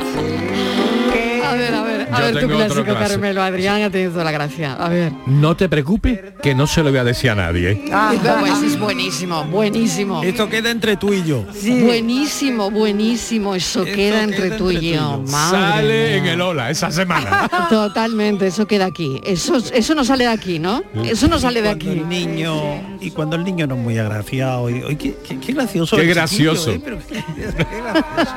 [1.46, 2.84] A ver, a ver, a Yo ver tu clásico.
[2.84, 3.42] Carmelo.
[3.42, 4.74] Adrián ha tenido la gracia.
[4.74, 5.12] A ver.
[5.26, 7.70] No te preocupes, que no se lo voy a decir a nadie.
[7.72, 7.84] ¿eh?
[8.40, 10.22] Pues es buenísimo, buenísimo.
[10.22, 11.44] Esto queda entre tú y yo.
[11.84, 13.54] Buenísimo, buenísimo.
[13.54, 15.22] Eso queda entre tú y yo.
[15.28, 16.16] Madre Sale mía.
[16.18, 17.48] en el Ola esa semana.
[17.70, 19.20] Totalmente, eso queda aquí.
[19.24, 20.82] Eso, eso no sale de aquí, ¿no?
[21.04, 21.88] Eso no sale de aquí.
[21.88, 22.56] El niño,
[23.00, 24.68] y cuando el niño no es muy agraciado.
[24.70, 25.96] Y, qué, qué- qué gracioso.
[25.96, 26.72] Qué el gracioso.
[26.72, 26.98] chiquillo, ¿eh?
[27.06, 28.36] Pero qué- qué gracioso.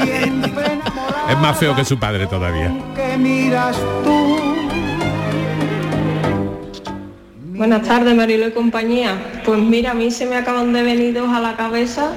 [1.30, 2.72] Es más feo que su padre todavía.
[7.60, 9.18] Buenas tardes, Marilo y compañía.
[9.44, 12.12] Pues mira, a mí se me acaban de venir dos a la cabeza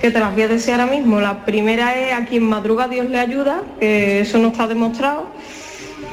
[0.00, 1.20] que te las voy a decir ahora mismo.
[1.20, 5.26] La primera es a quien madruga Dios le ayuda, que eso no está demostrado.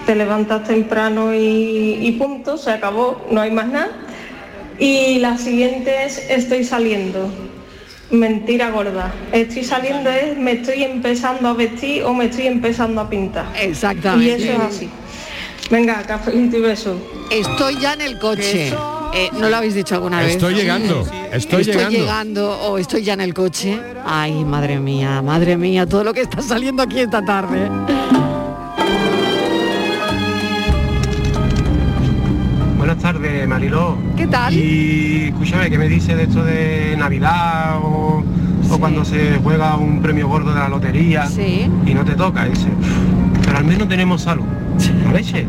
[0.05, 3.91] Te levantas temprano y, y punto, se acabó, no hay más nada.
[4.77, 7.29] Y la siguiente es estoy saliendo.
[8.11, 9.13] Mentira gorda.
[9.31, 13.47] Estoy saliendo es me estoy empezando a vestir o me estoy empezando a pintar.
[13.59, 14.43] Exactamente.
[14.43, 14.89] Y eso es así.
[15.71, 16.95] Venga, café y beso.
[17.31, 18.71] Estoy ya en el coche.
[19.13, 20.33] Eh, ¿No lo habéis dicho alguna vez?
[20.33, 21.89] Estoy llegando, estoy llegando.
[21.97, 23.79] llegando o estoy ya en el coche.
[24.05, 27.69] Ay, madre mía, madre mía, todo lo que está saliendo aquí esta tarde.
[32.95, 33.97] Buenas tardes, Mariló.
[34.15, 34.53] ¿Qué tal?
[34.53, 38.23] Y escúchame, ¿qué me dice de esto de Navidad o,
[38.71, 41.27] o cuando se juega un premio gordo de la lotería
[41.85, 42.45] y no te toca?
[42.45, 42.69] Dice,
[43.43, 44.45] pero al menos tenemos salud.
[45.03, 45.45] ¿La leche?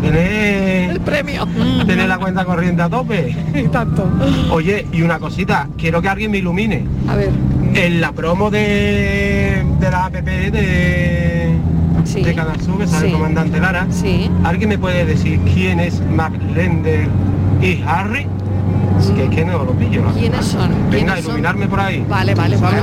[0.00, 0.90] Tener...
[0.90, 1.46] El premio.
[1.86, 3.36] Tener la cuenta corriente a tope.
[3.54, 4.10] Y tanto.
[4.50, 6.86] Oye, y una cosita, quiero que alguien me ilumine.
[7.08, 7.30] A ver.
[7.74, 11.52] En la promo de, de la app de,
[12.04, 13.12] de sale el Sí.
[13.12, 13.86] comandante Lara,
[14.44, 17.08] ¿alguien me puede decir quién es Mark Lender
[17.62, 18.26] y Harry?
[19.16, 20.04] Que es que no lo pillo.
[20.12, 20.68] ¿Quiénes son?
[20.68, 21.24] Venga, ¿Quiénes son?
[21.24, 22.04] iluminarme por ahí.
[22.06, 22.74] Vale, vale, Un pues,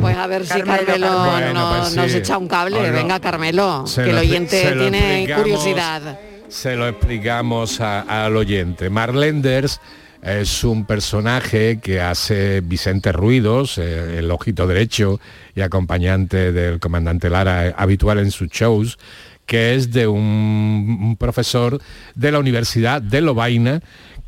[0.00, 1.12] pues a ver si Carmelo, Carmelo Carmelo.
[1.20, 1.30] no-
[1.68, 2.18] Bueno, pues nos sí.
[2.18, 2.90] echa un cable.
[2.90, 6.18] Venga, Carmelo, se que el oyente tiene curiosidad.
[6.48, 8.90] Se lo explicamos a- al oyente.
[8.90, 9.80] Marlenders
[10.22, 15.20] es un personaje que hace Vicente Ruidos, eh, el ojito derecho
[15.54, 18.98] y acompañante del comandante Lara, eh, habitual en sus shows,
[19.46, 21.80] que es de un, un profesor
[22.14, 23.80] de la Universidad de Lovaina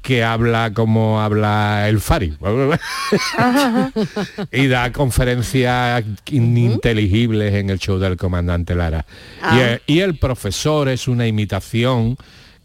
[0.02, 2.32] que habla como habla el Fari
[4.52, 9.04] y da conferencias ininteligibles en el show del comandante Lara.
[9.42, 9.56] Ah.
[9.56, 12.16] Y, eh, y el profesor es una imitación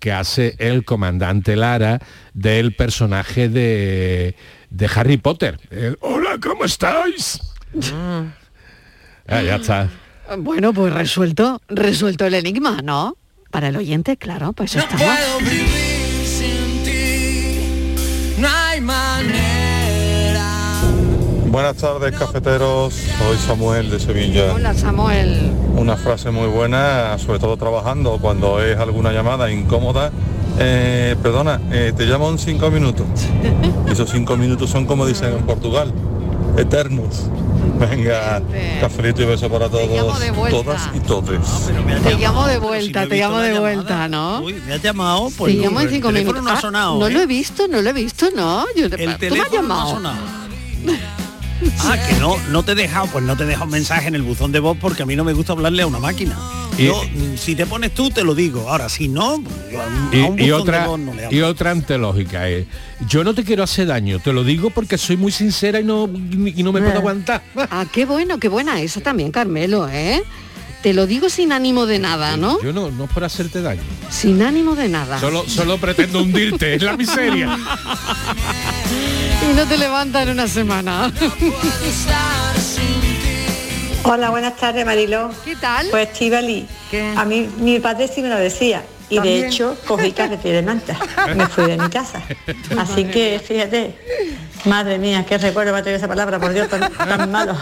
[0.03, 2.01] que hace el comandante Lara
[2.33, 4.35] del personaje de,
[4.69, 5.57] de Harry Potter.
[5.71, 7.39] El, Hola, ¿cómo estáis?
[7.93, 8.25] Ah,
[9.41, 9.89] ya está.
[10.39, 13.15] Bueno, pues resuelto, resuelto el enigma, ¿no?
[13.49, 15.01] Para el oyente, claro, pues estamos.
[15.01, 19.42] puedo vivir sin ti, no hay manera.
[21.53, 22.95] Buenas tardes, cafeteros.
[22.95, 24.55] Soy Samuel de Sevilla.
[24.55, 25.51] Hola, Samuel.
[25.75, 30.11] Una frase muy buena, sobre todo trabajando, cuando es alguna llamada incómoda.
[30.57, 33.05] Eh, perdona, eh, te llamo en cinco minutos.
[33.87, 35.93] Esos cinco minutos son como dicen en Portugal,
[36.57, 37.29] eternos.
[37.79, 38.41] Venga,
[38.81, 40.57] cafelito y beso para todos, de vuelta.
[40.63, 41.39] todas y todes.
[42.03, 44.41] Te llamo de vuelta, te llamo de vuelta, ¿no?
[44.41, 46.41] Me has llamado, pues te llamo en el cinco minutos.
[46.41, 47.11] no ha Ah, no ¿eh?
[47.11, 48.65] lo he visto, no lo he visto, no.
[48.75, 50.17] Yo, ¿Tú me has teléfono no ha sonado.
[51.79, 54.15] Ah, que no, no te he dejado, pues no te he dejado un mensaje en
[54.15, 56.37] el buzón de voz porque a mí no me gusta hablarle a una máquina.
[56.77, 57.01] Y- Yo,
[57.37, 58.69] si te pones tú, te lo digo.
[58.69, 61.25] Ahora, si no, yo a un- a un Y, y otra, de voz no le
[61.25, 61.37] hablo.
[61.37, 62.65] y otra antelógica es,
[63.07, 66.05] yo no te quiero hacer daño, te lo digo porque soy muy sincera y no,
[66.07, 67.41] y no me puedo aguantar.
[67.55, 70.23] Ah, qué bueno, qué buena esa también, Carmelo, ¿eh?
[70.83, 72.61] Te lo digo sin ánimo de nada, ¿no?
[72.61, 73.81] Yo no, no es por hacerte daño.
[74.09, 75.17] Sin ánimo de nada.
[75.17, 77.57] Solo, solo pretendo hundirte, es la miseria.
[79.49, 81.09] y no te levantas en una semana.
[84.03, 85.31] Hola, buenas tardes, Mariló.
[85.45, 85.87] ¿Qué tal?
[85.89, 86.67] Pues Estivali,
[87.15, 88.83] a mí mi padre sí me lo decía.
[89.09, 89.41] Y ¿También?
[89.41, 90.97] de hecho cogí carretera de manta.
[91.35, 92.21] Me fui de mi casa.
[92.77, 93.95] Así que fíjate,
[94.65, 97.55] madre mía, qué recuerdo va a tener esa palabra, por Dios, tan, tan malo.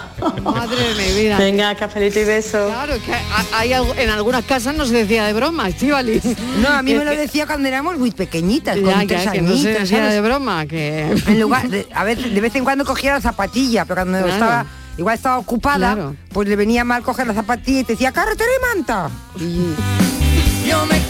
[0.43, 1.37] Madre de mi vida.
[1.37, 2.67] Venga, cafelito y beso.
[2.67, 6.21] Claro, que ha- hay, algo- en algunas casas no se decía de broma, Estivali.
[6.61, 9.41] No, a mí me lo decía cuando éramos muy pequeñitas, Ya, con ya, tres que
[9.41, 10.13] no se añitos, decía ¿sabes?
[10.13, 11.01] de broma, que...
[11.27, 14.33] En lugar de, a veces, de vez en cuando cogía la zapatilla, pero cuando Claro.
[14.33, 14.65] estaba
[14.97, 16.15] igual estaba ocupada, Claro.
[16.31, 19.09] pues le venía mal coger la zapatilla y te decía carretera y manta.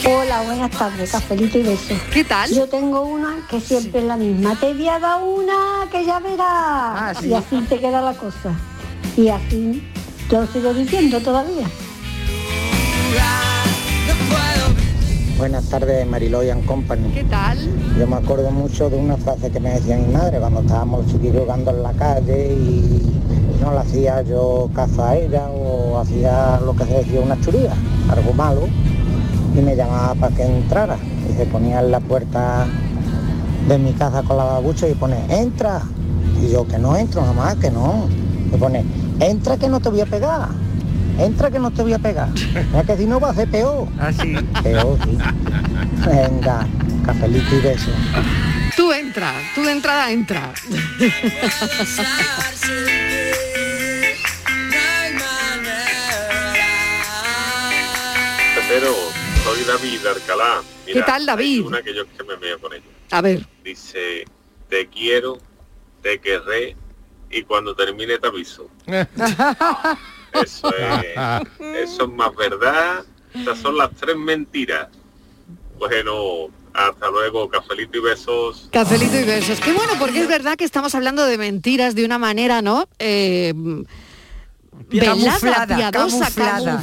[0.03, 1.93] Hola, buenas tardes, cafelito y beso.
[2.11, 2.49] ¿Qué tal?
[2.51, 4.55] Yo tengo una que siempre es la misma.
[4.55, 7.23] Te voy a dar una que ya verás.
[7.23, 8.53] Y así te queda la cosa.
[9.15, 9.83] Y así
[10.29, 11.67] yo sigo diciendo todavía.
[15.37, 17.11] Buenas tardes, and Company.
[17.13, 17.57] ¿Qué tal?
[17.97, 21.41] Yo me acuerdo mucho de una frase que me decía mi madre cuando estábamos chiquillos
[21.41, 23.01] jugando en la calle y
[23.61, 27.73] no la hacía yo caza a ella o hacía lo que se decía una churía,
[28.09, 28.67] algo malo,
[29.55, 30.97] y me llamaba para que entrara.
[31.29, 32.65] Y se ponía en la puerta
[33.67, 35.81] de mi casa con la babucha y pone, entra.
[36.41, 38.07] Y yo, que no entro, mamá, que no.
[38.53, 38.83] Y pone,
[39.19, 40.49] entra que no te voy a pegar.
[41.17, 42.29] Entra que no te voy a pegar.
[42.71, 43.87] Mira que si no va a ser peor.
[43.99, 44.33] Así.
[44.63, 45.17] Peor, sí.
[46.05, 46.65] Venga,
[47.05, 47.91] cafelito y beso.
[48.75, 50.51] Tú entra, tú de entrada entra.
[58.69, 59.10] Pero
[59.43, 60.61] soy David de Alcalá.
[60.85, 61.53] Mira, ¿Qué tal, David?
[61.61, 62.83] hay Una que yo que me meo con ella.
[63.11, 63.45] A ver.
[63.63, 64.25] Dice,
[64.69, 65.37] te quiero,
[66.01, 66.75] te querré
[67.29, 68.69] y cuando termine te aviso.
[70.33, 71.05] Eso es,
[71.59, 73.03] eso es más verdad.
[73.33, 74.87] Estas son las tres mentiras.
[75.77, 78.69] Bueno, hasta luego, cafelito y besos.
[78.71, 79.59] Cafelito y besos.
[79.59, 82.87] Qué bueno, porque es verdad que estamos hablando de mentiras de una manera, ¿no?
[82.97, 83.53] Eh,
[84.87, 86.79] velada, Camuflada, piadosa, camuflada.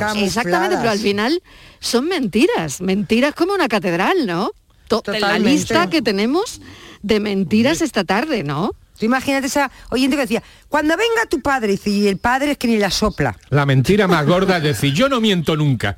[0.00, 0.12] camuflada.
[0.24, 1.40] Exactamente, pero al final
[1.82, 2.80] son mentiras.
[2.80, 4.52] Mentiras como una catedral, ¿no?
[4.88, 5.50] To- La Totalmente.
[5.50, 6.60] lista que tenemos
[7.02, 8.72] de mentiras esta tarde, ¿no?
[8.98, 12.58] Tú imagínate esa oyente que decía, cuando venga tu padre, dice, y el padre es
[12.58, 13.36] que ni la sopla.
[13.50, 15.96] La mentira más gorda es decir, yo no miento nunca.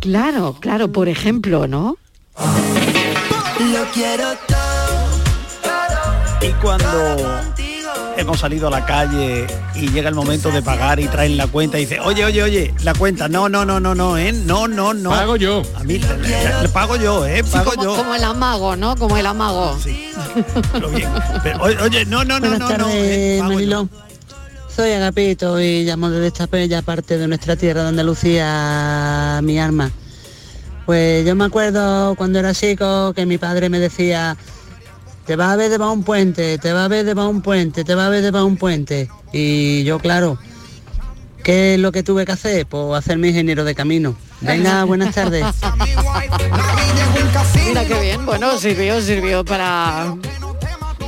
[0.00, 1.96] Claro, claro, por ejemplo, ¿no?
[2.38, 4.28] Lo quiero
[6.40, 7.40] Y cuando
[8.18, 11.78] hemos salido a la calle y llega el momento de pagar y traen la cuenta
[11.78, 14.32] y dice, oye, oye, oye, la cuenta, no, no, no, no, no, ¿eh?
[14.32, 15.10] No, no, no.
[15.10, 15.62] Pago yo.
[15.76, 17.42] A mí le, le- le pago yo, ¿eh?
[17.44, 17.96] Sí, Pago como, yo.
[17.96, 18.96] como el amago, ¿no?
[18.96, 19.78] Como el amago.
[21.42, 22.88] Pero, oye, no, no, no, Buenas no, no.
[22.92, 23.88] eh, pago.
[24.74, 29.90] Soy Agapito y llamo desde esta bella parte de nuestra tierra de Andalucía, mi arma.
[30.86, 34.36] Pues yo me acuerdo cuando era chico que mi padre me decía,
[35.28, 37.42] te vas a ver debajo de un puente, te vas a ver debajo de un
[37.42, 39.10] puente, te vas a ver debajo de un puente.
[39.30, 40.38] Y yo, claro,
[41.44, 42.64] ¿qué es lo que tuve que hacer?
[42.64, 44.16] Pues hacer mi ingeniero de camino.
[44.40, 45.44] Venga, buenas tardes.
[47.66, 50.16] Mira qué bien, bueno, sirvió, sirvió para...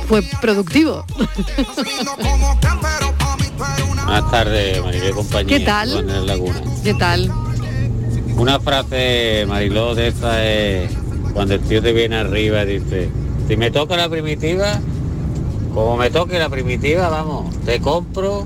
[0.07, 1.03] Fue productivo.
[4.05, 5.57] Buenas tardes, Mariló y compañía.
[5.57, 6.27] ¿Qué tal?
[6.27, 6.61] Laguna.
[6.83, 7.31] ¿Qué tal?
[8.37, 10.91] Una frase, Mariló, de esa es
[11.33, 13.09] cuando el tío te viene arriba y dice,
[13.47, 14.79] si me toca la primitiva,
[15.73, 18.45] como me toque la primitiva, vamos, te compro,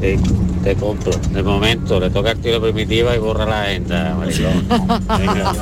[0.00, 0.18] te,
[0.62, 1.12] te compro.
[1.30, 4.16] De momento, le toca al tío la primitiva y borra la agenda.
[4.16, 5.52] Venga.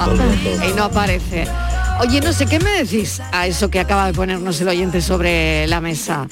[0.68, 1.46] Y no aparece.
[2.00, 5.66] Oye, no sé, ¿qué me decís a eso que acaba de ponernos el oyente sobre
[5.66, 6.26] la mesa?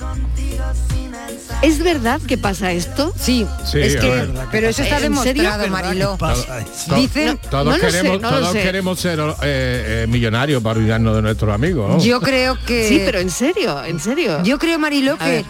[1.62, 3.12] ¿Es verdad que pasa esto?
[3.18, 6.16] Sí, Sí, es que, pero eso está demostrado, ¿Verdad Mariló.
[6.16, 10.62] To- Dicen, todos no lo sé, queremos, no lo todos queremos ser eh, eh, millonarios
[10.62, 11.90] para olvidarnos de nuestros amigos.
[11.90, 12.02] ¿no?
[12.02, 12.88] Yo creo que...
[12.88, 14.42] Sí, pero en serio, en serio.
[14.42, 15.44] Yo creo, Mariló, que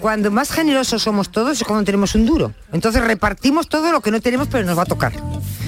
[0.00, 2.52] cuando más generosos somos todos es cuando tenemos un duro.
[2.72, 5.14] Entonces repartimos todo lo que no tenemos, pero nos va a tocar.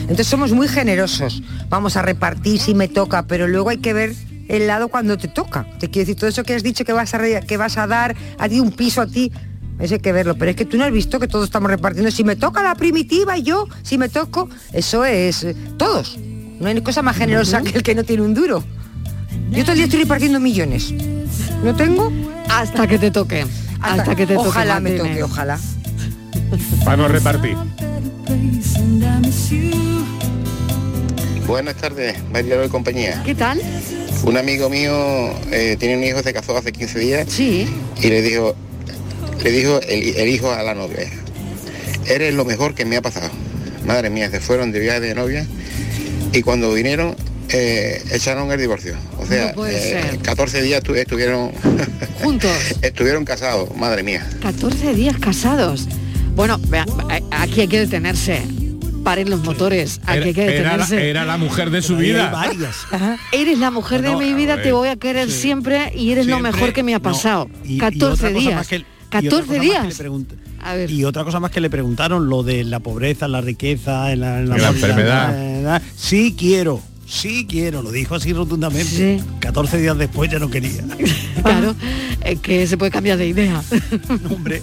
[0.00, 1.42] Entonces somos muy generosos.
[1.70, 4.14] Vamos a repartir si me toca, pero luego hay que ver
[4.48, 5.66] el lado cuando te toca.
[5.78, 7.87] Te quiero decir, todo eso que has dicho que vas a, re- que vas a
[7.87, 9.32] dar a ti un piso a ti,
[9.79, 10.37] eso hay que verlo.
[10.37, 12.11] Pero es que tú no has visto que todos estamos repartiendo.
[12.11, 16.19] Si me toca la primitiva y yo, si me toco, eso es eh, todos.
[16.61, 18.65] No hay cosa más generosa que el que no tiene un duro.
[19.51, 20.93] Yo todo el día estoy repartiendo millones.
[21.62, 22.12] ¿No tengo?
[22.49, 23.47] Hasta que te toque.
[23.81, 24.49] Hasta, que te toque.
[24.49, 25.59] Ojalá me toque, ojalá.
[26.85, 27.57] Vamos a repartir.
[31.47, 33.22] Buenas tardes, María y compañía.
[33.24, 33.61] ¿Qué tal?
[34.24, 34.93] Un amigo mío
[35.53, 37.68] eh, tiene un hijo, se casó hace 15 días Sí.
[38.03, 38.57] y le dijo,
[39.43, 41.09] le dijo el, el hijo a la novia,
[42.07, 43.30] eres lo mejor que me ha pasado.
[43.84, 45.47] Madre mía, se fueron de viaje de novia
[46.32, 47.14] y cuando vinieron
[47.51, 48.95] eh, echaron el divorcio.
[49.18, 50.18] O sea, No puede eh, ser.
[50.18, 51.53] 14 días tu- estuvieron
[52.22, 52.51] Juntos.
[52.82, 54.28] estuvieron casados, madre mía.
[54.43, 55.87] 14 días casados.
[56.34, 58.43] Bueno, vea, eh, aquí hay que detenerse.
[59.05, 60.01] Paren los motores.
[60.05, 61.11] Aquí hay que Era, era la, detenerse.
[61.11, 62.32] era la mujer de su vida.
[63.32, 66.72] Eres la mujer de mi vida, te voy a querer siempre y eres lo mejor
[66.72, 67.03] que me ha no.
[67.05, 67.49] pasado.
[67.62, 68.68] Y 14 otra cosa días.
[69.12, 69.98] Más que- y otra 14 cosa más que le días.
[69.98, 70.90] pregunta- A ver.
[70.90, 74.40] Y otra cosa más que le preguntaron, lo de la pobreza, la riqueza, en la,
[74.40, 75.32] en la la enfermedad.
[75.34, 79.22] eh, Sí quiero, sí quiero, lo dijo así rotundamente.
[79.40, 80.82] 14 días después ya no quería.
[81.42, 81.76] Claro,
[82.24, 83.62] es que se puede cambiar de idea.
[84.34, 84.61] Hombre.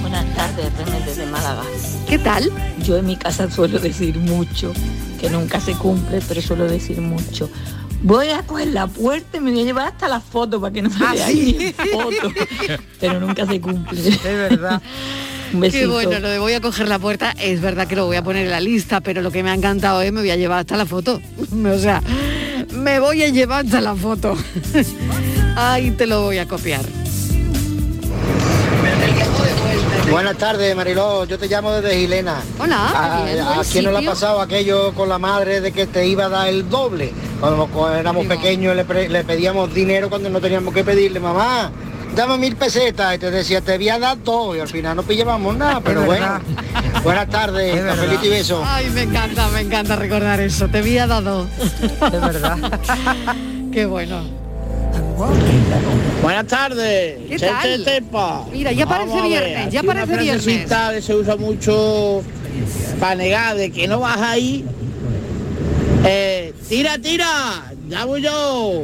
[0.00, 1.62] Buenas tardes, René desde Málaga.
[2.08, 2.50] ¿Qué tal?
[2.84, 4.72] Yo en mi casa suelo decir mucho,
[5.20, 7.48] que nunca se cumple, pero suelo decir mucho.
[8.02, 10.82] Voy a coger la puerta y me voy a llevar hasta la foto para que
[10.82, 11.56] no me Ah, veáis ¿sí?
[11.58, 12.32] ni foto.
[13.00, 14.08] Pero nunca se cumple.
[14.08, 14.82] Es verdad.
[15.52, 18.16] Un Qué bueno, lo de voy a coger la puerta, es verdad que lo voy
[18.16, 20.36] a poner en la lista, pero lo que me ha encantado es me voy a
[20.36, 21.20] llevar hasta la foto.
[21.66, 22.02] O sea,
[22.72, 24.36] me voy a llevar hasta la foto.
[25.56, 26.80] Ahí te lo voy a copiar.
[30.12, 31.24] Buenas tardes, Mariló.
[31.24, 32.36] Yo te llamo desde Gilena.
[32.58, 32.88] Hola,
[33.20, 36.06] ¿A, bien, a quién no le ha pasado aquello con la madre de que te
[36.06, 37.12] iba a dar el doble?
[37.40, 41.70] Cuando cu- éramos pequeños le, pre- le pedíamos dinero cuando no teníamos que pedirle, mamá,
[42.14, 43.14] dame mil pesetas.
[43.14, 44.54] Y te decía, te voy a dar dos.
[44.56, 46.40] Y al final no pillábamos nada, pero bueno.
[47.02, 48.62] Buenas tardes, cafelito y beso.
[48.66, 50.68] Ay, me encanta, me encanta recordar eso.
[50.68, 51.46] Te había dado.
[52.12, 52.58] Es verdad.
[53.72, 54.41] Qué bueno.
[56.22, 57.18] Buenas tardes.
[57.28, 57.84] ¿Qué tal?
[57.84, 58.46] Tepa.
[58.52, 61.04] Mira, ya parece viernes, ya parece viernes.
[61.04, 62.22] se usa mucho
[63.00, 64.64] para negar de que no vas ahí.
[66.04, 68.82] Eh, tira, tira, ya voy yo.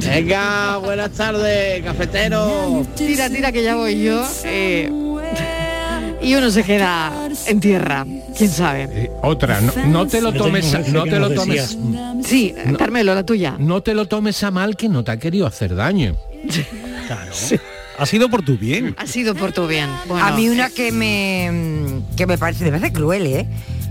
[0.00, 2.84] Venga, buenas tardes, cafetero.
[2.96, 4.22] Tira, tira que ya voy yo.
[4.44, 4.90] eh,
[6.22, 8.06] y uno se queda en tierra.
[8.36, 9.10] ¿Quién sabe?
[9.22, 11.76] Otra, no, no te lo tomes, a- no te lo tomes.
[12.24, 13.56] Sí, Carmelo, la tuya.
[13.58, 16.16] No te lo tomes a mal que no te ha querido hacer daño.
[17.98, 18.94] Ha sido por tu bien.
[18.98, 19.88] Ha sido por tu bien.
[20.08, 23.46] Bueno, a mí una que me que me parece, me parece cruel, ¿eh?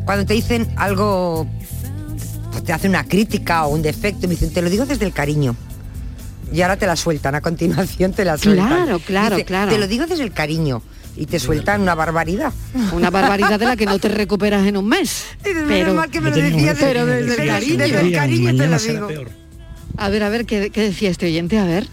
[0.05, 1.47] Cuando te dicen algo,
[2.51, 5.13] pues te hacen una crítica o un defecto, me dicen, te lo digo desde el
[5.13, 5.55] cariño.
[6.51, 8.67] Y ahora te la sueltan, a continuación te la sueltan.
[8.67, 9.71] Claro, claro, Dice, claro.
[9.71, 10.81] Te lo digo desde el cariño.
[11.17, 12.53] Y te sueltan una barbaridad.
[12.93, 15.25] Una barbaridad de la que no te recuperas en un mes.
[15.45, 17.77] Menos Pero, mal que me lo decía desde- pero desde el cariño.
[17.77, 19.31] desde el cariño te lo digo.
[19.97, 21.59] A ver, a ver, ¿qué, qué decía este oyente?
[21.59, 21.87] A ver.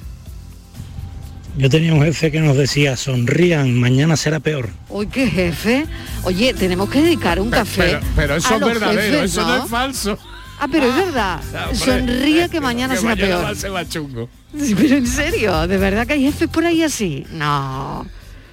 [1.56, 4.68] Yo tenía un jefe que nos decía, sonrían, mañana será peor.
[4.88, 5.86] Uy, qué jefe.
[6.22, 7.82] Oye, tenemos que dedicar un café.
[7.82, 10.16] Pero, pero eso a es los verdadero, jefes, eso no es falso.
[10.60, 11.40] Ah, pero es verdad.
[11.64, 13.44] hombre, Sonríe que mañana que será mañana peor.
[13.44, 14.28] va a ser más chungo.
[14.56, 17.26] Sí, Pero en serio, ¿de verdad que hay jefes por ahí así?
[17.32, 18.06] No.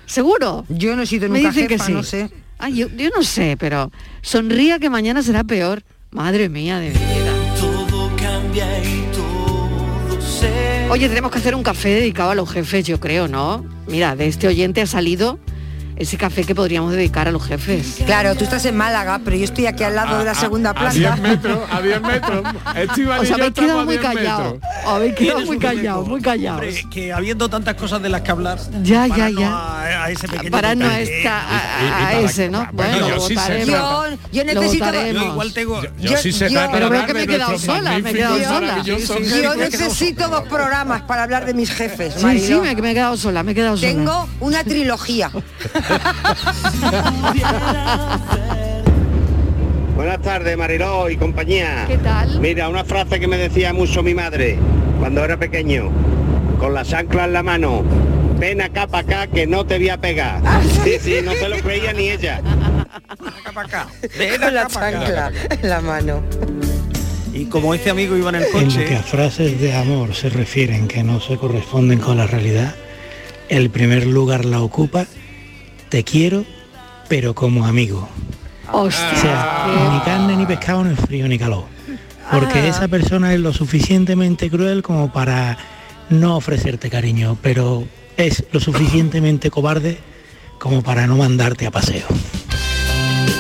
[0.06, 0.66] ¿Seguro?
[0.70, 1.94] Yo no he sido Me nunca dicen que jefa, sí.
[1.94, 2.30] no sé.
[2.58, 3.92] Ah, yo, yo no sé, pero
[4.22, 5.84] sonría que mañana será peor.
[6.12, 7.34] Madre mía de mi vida.
[7.60, 10.88] Todo cambia y todo se...
[10.90, 13.66] Oye, tenemos que hacer un café dedicado a los jefes, yo creo, ¿no?
[13.88, 15.40] Mira, de este oyente ha salido
[15.96, 17.98] ese café que podríamos dedicar a los jefes.
[18.06, 20.74] Claro, tú estás en Málaga, pero yo estoy aquí al lado de la segunda A
[20.74, 20.94] planta.
[20.94, 22.44] 10 metros, a 10 metros.
[23.20, 24.54] Os yo habéis quedado a muy 10 callados.
[24.54, 24.72] metros.
[24.86, 26.66] Habéis quedado muy callados, muy callados.
[26.92, 29.50] Que habiendo tantas cosas de las que hablar, Ya, ya, ya.
[29.50, 32.68] A, a ese pequeño Para no estar a, a- a ese, ¿no?
[32.74, 33.66] Bueno, yo sí sé.
[33.66, 34.92] Yo- yo necesito-.
[35.14, 35.82] Yo igual tengo...
[36.00, 38.84] Yo, sí sé Pero veo hablar que me he quedado sola, me he quedado sola.
[38.84, 43.44] Yo necesito dos programas para hablar de mis jefes, Sí, sí, me he quedado sola,
[43.44, 43.92] me he quedado sola.
[43.92, 45.32] Tengo una trilogía.
[49.96, 51.86] Buenas tardes, Mariló y compañía.
[51.88, 52.40] ¿Qué tal?
[52.40, 54.58] Mira, una frase que me decía mucho mi madre
[55.00, 55.92] cuando era pequeño,
[56.60, 57.84] con la chancla en la mano.
[58.38, 60.42] Ven acá para acá que no te voy a pegar.
[60.84, 62.42] Sí, sí, no se lo creía ni ella.
[63.54, 66.22] Con la chancla en la mano.
[67.34, 70.16] Y como este amigo iba en el En lo que coche, a frases de amor
[70.16, 72.76] se refieren que no se corresponden con la realidad,
[73.50, 75.06] el primer lugar la ocupa,
[75.90, 76.46] te quiero,
[77.08, 78.08] pero como amigo.
[78.72, 81.66] O sea, ni carne ni pescado, ni frío ni calor.
[82.32, 82.68] Porque Ah.
[82.68, 85.58] esa persona es lo suficientemente cruel como para
[86.10, 87.84] no ofrecerte cariño, pero
[88.18, 90.00] es lo suficientemente cobarde
[90.60, 92.06] como para no mandarte a paseo.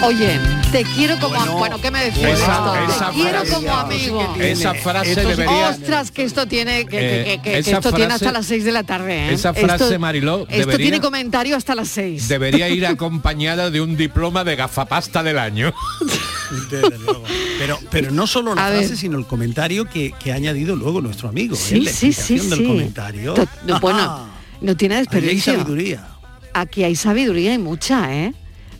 [0.03, 0.39] Oye,
[0.71, 2.23] te quiero como bueno, bueno ¿qué me decís?
[2.23, 2.75] Esa- esto?
[2.93, 4.35] esa te quiero frase- como amigo.
[4.39, 8.05] Esa frase Esto debería- Ostras, que esto tiene que, Eh, que- que esa esto tiene
[8.13, 9.29] frase- hasta las 6 de la tarde.
[9.29, 9.33] ¿eh?
[9.33, 12.27] esa frase, Esto- Mariló, Esto tiene comentario hasta las 6.
[12.27, 15.73] Debería ir acompañada de un diploma de gafapasta del año.
[16.69, 17.23] Desde luego.
[17.57, 18.97] Pero, pero no solo la A frase, ver.
[18.97, 21.55] sino el comentario que, que ha añadido luego nuestro amigo.
[21.55, 21.59] ¿eh?
[21.59, 22.63] Sí, La sí, del sí.
[22.67, 23.33] comentario.
[23.33, 24.27] To- no, bueno,
[24.61, 25.53] no tiene Ahí hay desperdicio.
[25.53, 26.07] sabiduría.
[26.53, 28.33] aquí hay sabiduría y mucha, ¿eh?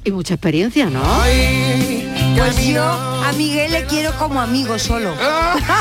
[0.06, 1.02] Y mucha experiencia, ¿no?
[2.38, 5.14] Pues yo a Miguel le quiero como amigo solo.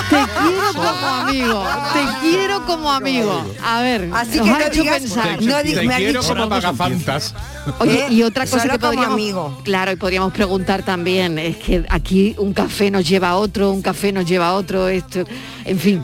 [0.08, 3.44] Te quiero como amigo, te quiero como amigo.
[3.62, 5.42] A ver, Así nos que ha no hecho digas- pensar.
[5.42, 7.34] no Te me quiero dicho como pagafantas.
[7.80, 9.60] Oye, y otra cosa Solo que como podríamos, amigo.
[9.62, 13.82] claro, y podríamos preguntar también, es que aquí un café nos lleva a otro, un
[13.82, 15.24] café nos lleva a otro, esto,
[15.66, 16.02] en fin,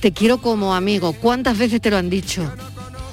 [0.00, 1.12] te quiero como amigo.
[1.12, 2.42] ¿Cuántas veces te lo han dicho?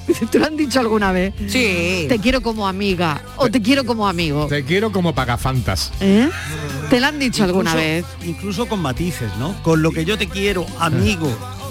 [0.31, 1.33] ¿Te lo han dicho alguna vez?
[1.47, 2.05] Sí.
[2.07, 4.47] Te quiero como amiga o te quiero como amigo.
[4.47, 5.91] Te quiero como pagafantas.
[5.99, 6.29] ¿Eh?
[6.89, 8.05] ¿Te lo han dicho alguna vez?
[8.23, 9.61] Incluso con matices, ¿no?
[9.63, 11.29] Con lo que yo te quiero, amigo.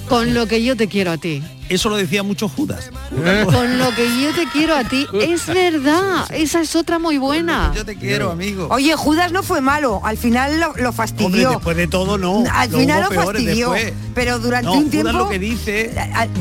[0.09, 1.43] Con lo que yo te quiero a ti.
[1.69, 2.91] Eso lo decía mucho Judas.
[3.45, 5.07] Con lo que yo te quiero a ti.
[5.21, 6.27] Es verdad.
[6.33, 7.73] Esa es otra muy buena.
[7.75, 8.69] Yo te quiero, amigo.
[8.71, 11.51] Oye, Judas no fue malo, al final lo, lo Hombre, fastidió.
[11.51, 12.45] después de todo no.
[12.53, 13.93] Al No final lo fastidió, después.
[14.15, 15.95] pero durante No, un Judas tiempo lo que dice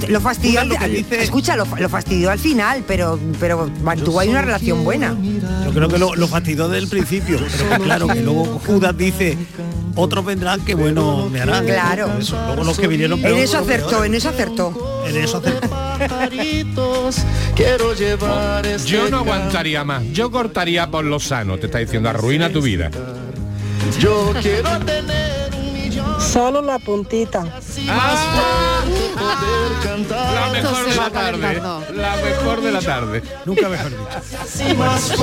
[0.08, 0.64] lo fastidió.
[0.64, 4.42] Lo que al- dice- Escucha, lo, lo fastidió al final, pero pero mantuvo ahí una
[4.42, 5.16] relación buena.
[5.66, 9.38] Yo creo que lo, lo fastidió desde el principio, pero claro que luego Judas dice,
[9.96, 11.66] otros vendrán que bueno me harán.
[11.66, 12.18] Claro.
[12.20, 15.04] Eso, Luego los que vinieron En eso acertó, en eso acertó.
[15.08, 15.70] En eso acertó.
[17.56, 20.04] Quiero llevar este Yo no aguantaría más.
[20.12, 21.58] Yo cortaría por lo sano.
[21.58, 22.92] Te está diciendo, arruina tu vida.
[24.00, 25.35] Yo quiero tener.
[26.20, 27.44] Solo la puntita.
[30.10, 31.42] La mejor de la tarde.
[31.42, 31.84] calentando.
[31.96, 33.24] La mejor de la tarde.
[33.46, 34.76] Nunca mejor dicho.
[34.76, 35.14] Bueno, sí.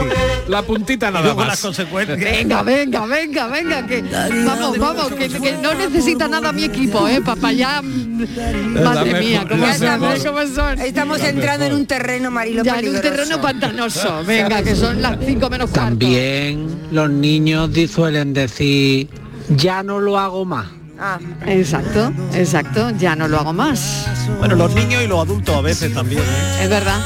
[0.48, 1.60] La puntita nada luego las más.
[1.60, 2.18] consecuencias.
[2.18, 7.20] Venga, venga, venga, venga, que vamos, vamos, que, que no necesita nada mi equipo, eh,
[7.20, 10.80] papá, ya, madre mejor- mía, cómo eh, cómo son.
[10.80, 15.18] Estamos entrando en un terreno marilo Ya en un terreno pantanoso, venga, que son las
[15.24, 15.90] cinco menos cuarto.
[15.90, 19.08] También los niños suelen decir,
[19.48, 20.66] ya no lo hago más.
[20.98, 24.06] Ah, Exacto, exacto, ya no lo hago más,
[24.38, 26.22] Bueno, los niños y los adultos a veces también.
[26.22, 26.58] ¿eh?
[26.62, 27.00] es verdad.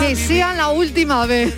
[0.00, 1.54] Que sea la última vez.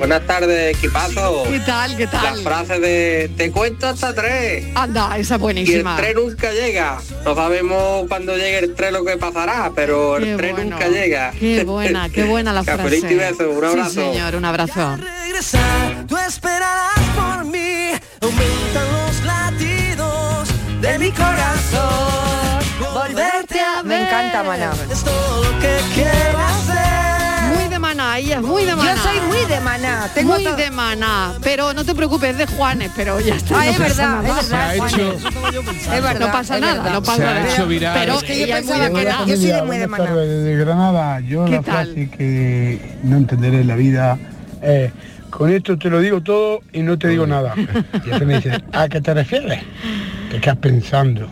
[0.00, 1.42] Buenas tardes, equipazo.
[1.50, 2.42] ¿Qué tal, qué La tal?
[2.42, 4.64] frase de te cuento hasta tres.
[4.74, 5.96] Anda, esa es Y el buenísima.
[5.98, 6.98] tren nunca llega.
[7.22, 10.70] No sabemos cuando llegue el tren lo que pasará, pero el Qué tren bueno.
[10.70, 11.32] nunca llega.
[11.38, 12.96] Qué buena, qué buena la frase.
[13.10, 13.90] Y beso, un abrazo.
[13.90, 14.96] Sí, señor, un abrazo.
[14.96, 17.90] regresar, tú esperarás por mí.
[18.22, 20.48] Aumentan los latidos
[20.80, 22.64] de mi corazón.
[22.94, 23.82] volverte a...
[23.82, 24.72] Me encanta, Mana.
[24.90, 26.79] Es todo lo que quiero hacer.
[28.20, 28.94] Muy de maná, ella es muy de maná.
[28.94, 30.08] Yo soy muy de maná.
[30.14, 33.60] Tengo muy de maná, pero no te preocupes, es de Juanes, pero ya está.
[33.60, 34.40] Ah, no es pasa verdad, nada.
[34.40, 34.74] es verdad.
[34.76, 35.12] hecho-
[35.94, 36.20] Es verdad.
[36.20, 36.92] No pasa es nada, verdad.
[36.92, 37.52] no pasa Se ha nada.
[37.54, 37.98] hecho viral.
[38.00, 40.14] Pero Es que yo es pensaba de que era- yo soy de muy de maná.
[40.16, 41.20] desde Granada.
[41.20, 41.86] Yo ¿Qué la tal?
[41.86, 44.18] frase que no entenderé en la vida
[44.62, 44.92] es
[45.30, 47.54] con esto te lo digo todo y no te digo nada.
[47.56, 47.60] Y
[47.96, 49.60] entonces me dice, ¿a qué te refieres?
[50.30, 51.28] ¿Qué estás pensando?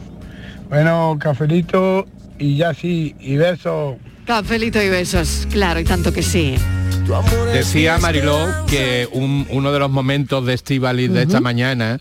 [0.68, 2.06] Bueno, cafelito
[2.38, 3.96] y ya sí, y besos.
[4.26, 6.54] Cafelito y besos, claro, y tanto que sí.
[7.52, 11.98] Decía Mariló que un- uno de los momentos de Estivaliz de esta mañana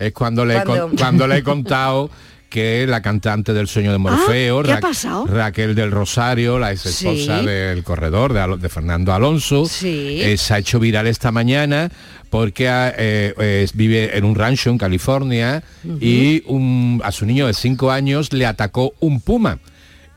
[0.00, 0.62] es cuando le,
[0.98, 2.10] cuando le he contado
[2.48, 5.24] que la cantante del sueño de Morfeo, Ah.
[5.28, 7.46] Raquel del Rosario, la ex esposa Sí.
[7.46, 10.18] del corredor de, Fernando Alonso, Sí.
[10.22, 11.90] eh, se ha hecho viral esta mañana
[12.30, 15.62] porque ha, eh, eh, vive en un rancho en California
[16.00, 19.58] y un- a su niño de 5 años le atacó un puma.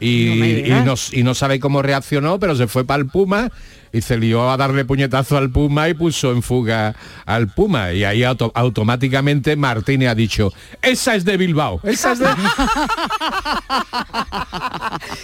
[0.02, 0.86] Y, No y digas.
[0.86, 3.52] no, y no sabe cómo reaccionó, pero se fue para el Puma
[3.94, 6.96] y se lió a darle puñetazo al Puma y puso en fuga
[7.26, 7.94] al Puma.
[7.94, 12.28] Y ahí auto- automáticamente Martínez ha dicho, esa es de Bilbao, esa es de...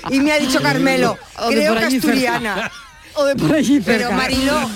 [0.09, 2.71] Y me ha dicho Carmelo, O de creo que asturiana.
[3.19, 4.11] O de por allí Pero.
[4.11, 4.69] Mariló,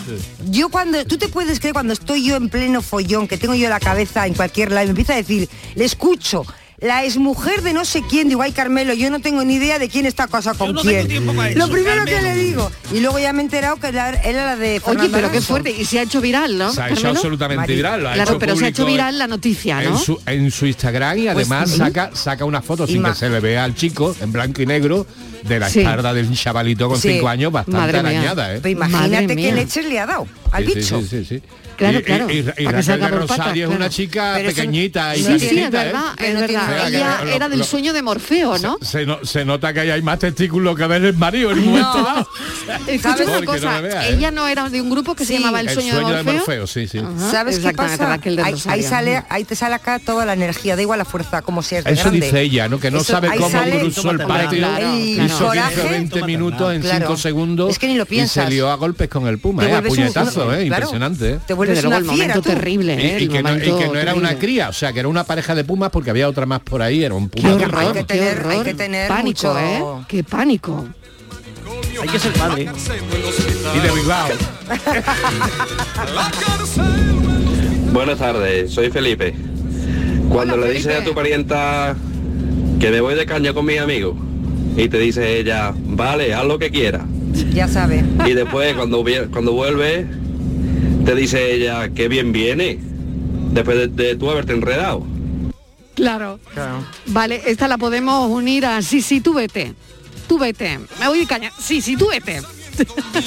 [0.50, 3.70] yo cuando, tú te puedes creer cuando estoy yo en pleno follón, que tengo yo
[3.70, 6.44] la cabeza en cualquier lado, y me empieza a decir, le escucho,
[6.82, 9.88] la exmujer de no sé quién, digo, ay Carmelo, yo no tengo ni idea de
[9.88, 11.08] quién está casado con no tengo quién.
[11.08, 12.72] tiempo para Lo primero que le digo.
[12.92, 15.42] Y luego ya me he enterado que la- era la de Oye, Fernando pero qué
[15.42, 16.74] fuerte, y se ha hecho viral, ¿no?
[16.74, 17.10] Se ha hecho Carmelo?
[17.20, 18.02] absolutamente viral.
[18.02, 20.00] lo ha Claro, hecho pero se ha hecho viral la noticia, en ¿no?
[20.00, 21.78] su, en su Instagram y además sí.
[21.78, 25.06] saca, saca una foto sin que se le vea al chico en blanco y negro
[25.44, 25.80] de la Sí.
[25.80, 27.14] espalda del chavalito con Sí.
[27.14, 28.62] cinco años bastante arañada, ¿eh?
[28.70, 31.02] Imagínate qué leches le ha dado al Sí, sí, bicho.
[31.02, 31.42] sí, sí, sí.
[31.78, 33.92] Claro, y, claro, y- y- y Raquel de patas, Rosario es una claro.
[33.94, 35.70] chica Pero pequeñita y Sí, sí, es ¿eh?
[35.72, 37.26] verdad, es que Ella ver.
[37.26, 38.78] Lo- era del lo- sueño de Morfeo, ¿no?
[38.82, 42.04] Se, no- se nota que ahí hay más testículos que del marido en un momento
[42.04, 42.28] dado.
[42.88, 44.14] Escucha Porque una no cosa, me vea, ¿eh?
[44.16, 45.40] ella no era de un grupo que se Sí.
[45.40, 46.68] llamaba El El Sueño, de de Morfeo.
[46.68, 47.00] Sí, sí.
[47.00, 48.20] Ajá, ¿Sabes qué pasa?
[48.44, 51.64] Ahí, ahí sale, ahí te sale acá toda la energía, da igual la fuerza, como
[51.64, 52.26] seas de Eso grande.
[52.28, 52.80] dice ella, ¿no?
[52.80, 55.76] Que no Eso- sabe cómo cruzó el patio y, y puso Coraje.
[55.76, 57.06] 15 o 20 minutos en Claro.
[57.08, 58.46] 5 segundos Es que ni lo y piensas.
[58.46, 60.54] se lió a golpes con el Puma, eh, a vuelves un- puñetazo, claro.
[60.56, 61.30] eh, impresionante.
[61.34, 61.40] eh.
[61.48, 62.50] Te vuelves una el fiera momento tú.
[62.50, 63.18] terrible, ¿eh?
[63.20, 65.00] Y, y El que no, y momento que no era una cría, o sea, que
[65.00, 67.50] era una pareja de pumas porque había otra más por ahí, era un puma.
[67.50, 67.58] Hay
[67.94, 68.52] que tener- Qué horror.
[68.52, 69.84] hay que tener pánico, mucho- ¿eh?
[70.08, 70.86] Qué pánico.
[72.02, 72.64] Hay que ser padre.
[73.76, 74.30] Y de Bilbao.
[77.94, 79.36] Buenas tardes, soy Felipe.
[80.30, 81.96] Cuando le dices a tu parienta
[82.80, 84.16] que me voy de caña con mis amigos
[84.76, 87.04] y te dice ella, vale, haz lo que quieras.
[87.54, 88.04] Ya sabe.
[88.26, 90.06] Y después cuando, cuando vuelve
[91.06, 92.80] te dice ella, que bien viene,
[93.52, 95.06] después de, de tú haberte enredado.
[95.96, 96.40] Claro.
[97.08, 99.74] Vale, esta la podemos unir a sí, sí, tú vete.
[100.28, 100.80] Tú vete.
[101.00, 101.52] Me voy de caña.
[101.60, 102.42] Sí, sí, tú vete.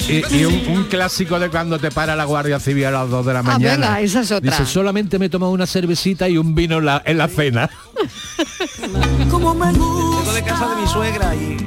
[0.09, 3.25] Y, y un, un clásico de cuando te para la Guardia Civil a las 2
[3.25, 3.87] de la Ah, mañana.
[3.87, 4.51] venga, esa es otra.
[4.51, 7.69] Dice, solamente me he tomado una cervecita y un vino en la, en la cena.
[8.81, 11.57] Vengo de casa de mi suegra y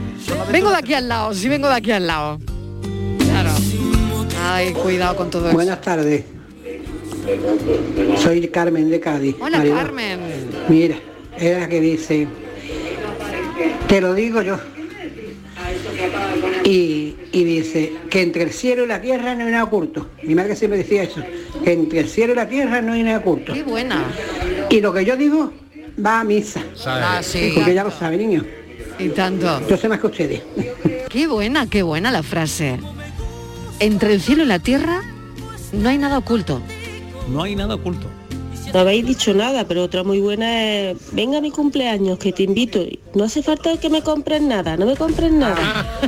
[0.52, 2.38] Vengo de aquí al lado, sí vengo de aquí al lado.
[3.30, 3.50] Claro.
[4.44, 5.54] Ay, cuidado con todo eso.
[5.54, 6.24] Buenas tardes.
[8.22, 9.36] Soy Carmen de Cádiz.
[9.40, 9.62] Hola.
[9.64, 10.20] Carmen.
[10.68, 10.96] Mira,
[11.36, 12.28] es la que dice,
[13.88, 14.58] te lo digo yo.
[16.68, 20.10] Y, y dice que entre el cielo y la tierra no hay nada oculto.
[20.22, 21.22] Mi madre siempre decía eso,
[21.64, 23.54] que entre el cielo y la tierra no hay nada oculto.
[23.54, 24.04] Qué buena.
[24.68, 25.50] Y lo que yo digo
[26.04, 26.62] va a misa.
[26.84, 27.52] Ah, sí.
[27.54, 28.44] Porque ya lo sabe, niño.
[28.98, 29.66] Y tanto.
[29.66, 30.42] Yo sé más que ustedes.
[31.08, 32.78] Qué buena, qué buena la frase.
[33.80, 35.02] Entre el cielo y la tierra
[35.72, 36.60] no hay nada oculto.
[37.30, 38.08] no hay nada oculto.
[38.72, 42.42] No habéis dicho nada, pero otra muy buena es, venga a mi cumpleaños, que te
[42.42, 42.80] invito.
[43.14, 45.56] No hace falta que me compres nada, no me compres nada.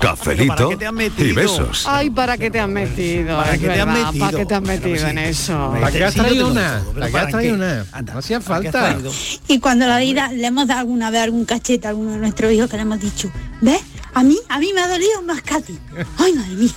[0.00, 0.70] Cafelito
[1.18, 1.84] y besos.
[1.86, 3.36] Ay, ¿para qué te has metido?
[3.36, 4.26] ¿Para qué te has metido?
[4.26, 5.70] ¿Para qué te has metido en eso?
[5.72, 6.82] ¿Para qué has traído una?
[6.94, 7.86] ¿Para qué ¿para has traído una?
[8.12, 9.10] No hacía ¿Para qué has falta.
[9.48, 12.52] Y cuando la vida le hemos dado alguna vez algún cachete a alguno de nuestros
[12.52, 13.30] hijos que le hemos dicho,
[13.60, 13.80] ¿ves?
[14.14, 15.78] A mí, a mí me ha dolido más que a ti.
[16.18, 16.72] Ay, madre mía.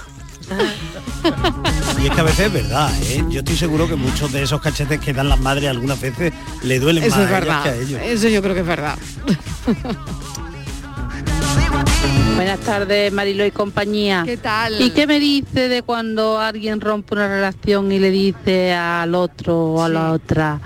[2.02, 3.24] Y es que a veces es verdad, ¿eh?
[3.30, 6.34] Yo estoy seguro que muchos de esos cachetes que dan las madres algunas veces
[6.64, 7.64] le duelen Eso más es a verdad.
[7.64, 8.02] que a ellos.
[8.04, 8.98] Eso yo creo que es verdad.
[12.36, 14.24] Buenas tardes, Marilo y compañía.
[14.26, 14.82] ¿Qué tal?
[14.82, 19.58] ¿Y qué me dice de cuando alguien rompe una relación y le dice al otro
[19.74, 20.60] o a la otra,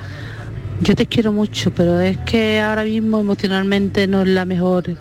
[0.82, 4.96] yo te quiero mucho, pero es que ahora mismo emocionalmente no es la mejor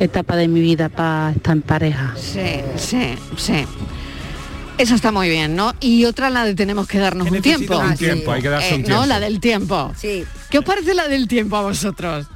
[0.00, 2.14] etapa de mi vida para estar en pareja?
[2.16, 3.64] Sí, sí, sí.
[4.78, 5.74] Eso está muy bien, ¿no?
[5.80, 7.76] Y otra la de tenemos que darnos un tiempo.
[7.78, 9.06] un tiempo, hay que darse un No, tiempo.
[9.06, 9.92] la del tiempo.
[9.98, 10.24] Sí.
[10.50, 12.26] ¿Qué os parece la del tiempo a vosotros?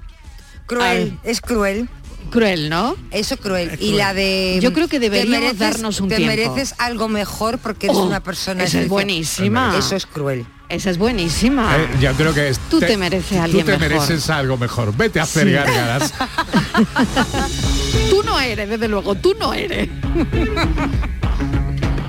[0.67, 1.19] Cruel, Ay.
[1.31, 1.89] es cruel.
[2.31, 2.97] Cruel, ¿no?
[3.11, 3.69] Eso cruel.
[3.71, 3.97] Es Y cruel.
[3.99, 6.35] la de Yo creo que te deberíamos mereces- darnos un te tiempo.
[6.35, 9.75] mereces algo mejor porque eres Oh, una persona esa es buenísima.
[9.79, 10.47] Eso es cruel.
[10.71, 11.77] Esa es buenísima.
[11.77, 13.99] Eh, yo creo que es, Tú te mereces a alguien Tú te mejor.
[14.01, 14.97] mereces algo mejor.
[14.97, 15.53] Vete a hacer Sí.
[15.53, 16.15] gárgaras.
[18.11, 19.89] Tú no eres, desde luego, tú no eres.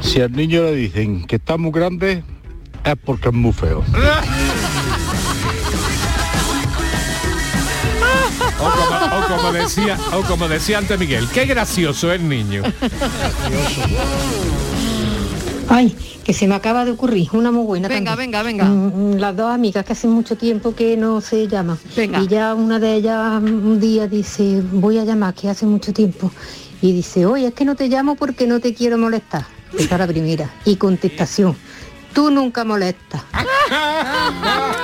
[0.03, 2.23] Si al niño le dicen que está muy grande,
[2.83, 3.83] es porque es muy feo.
[8.59, 12.63] O como, o como decía, o como decía antes Miguel, qué gracioso es niño.
[15.69, 18.31] Ay, que se me acaba de ocurrir, una muy buena Venga, también.
[18.31, 18.65] venga, venga.
[18.65, 21.77] Mm, Las dos amigas que hace mucho tiempo que no se llaman.
[21.95, 22.21] Venga.
[22.21, 26.31] Y ya una de ellas un día dice, voy a llamar, que hace mucho tiempo.
[26.81, 29.45] Y dice, oye, es que no te llamo porque no te quiero molestar.
[29.77, 30.53] Esa es la primera.
[30.65, 31.55] Y contestación,
[32.13, 33.23] tú nunca molestas.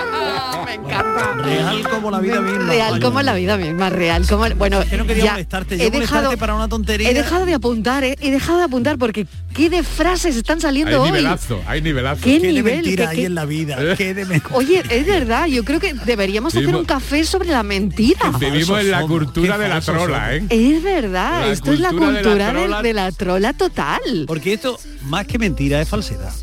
[1.44, 2.66] Real como la vida misma.
[2.66, 3.06] Real Vaya.
[3.06, 4.84] como la vida misma, real como bueno.
[4.90, 7.10] que no quería ya molestarte, yo he dejado para una tontería.
[7.10, 10.62] He dejado de apuntar, eh, he dejado de apuntar porque qué de frases están Hay
[10.62, 11.10] saliendo hoy.
[11.12, 12.22] nivelazo, hay nivelazo.
[12.24, 12.76] ¿Qué Qué de nivel?
[12.76, 13.96] mentira ¿Qué- hay qué- en la vida.
[13.96, 17.64] Qué de men- Oye, es verdad, yo creo que deberíamos hacer un café sobre la
[17.64, 18.32] mentira.
[18.40, 20.44] Vivimos en la somos, cultura de la trola, ¿eh?
[20.50, 24.26] Es verdad, La esto es la cultura la de la trola total.
[24.28, 26.34] Porque esto, más que mentira, es falsedad.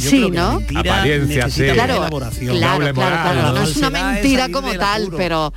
[0.00, 0.58] Yo Sí, creo que la ¿no?
[0.60, 1.62] mentira Apariencia, sí.
[1.72, 2.56] Claro, elaboración.
[2.56, 3.52] claro, Doble claro, claro, ¿no?
[3.54, 5.16] no es una mentira como tal, apuro.
[5.16, 5.52] pero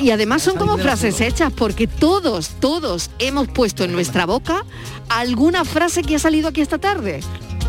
[0.00, 4.64] y además son como frases hechas porque todos, todos hemos puesto en nuestra boca
[5.08, 7.20] alguna frase que ha salido aquí esta tarde.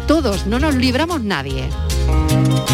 [0.07, 1.69] Todos, no nos libramos nadie.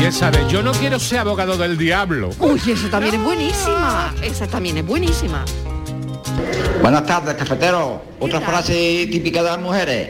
[0.01, 2.31] Y esa de yo no quiero ser abogado del diablo.
[2.39, 4.13] Uy, esa también es buenísima.
[4.23, 5.45] Esa también es buenísima.
[6.81, 8.01] Buenas tardes, cafetero.
[8.19, 10.09] Otra frase típica de las mujeres.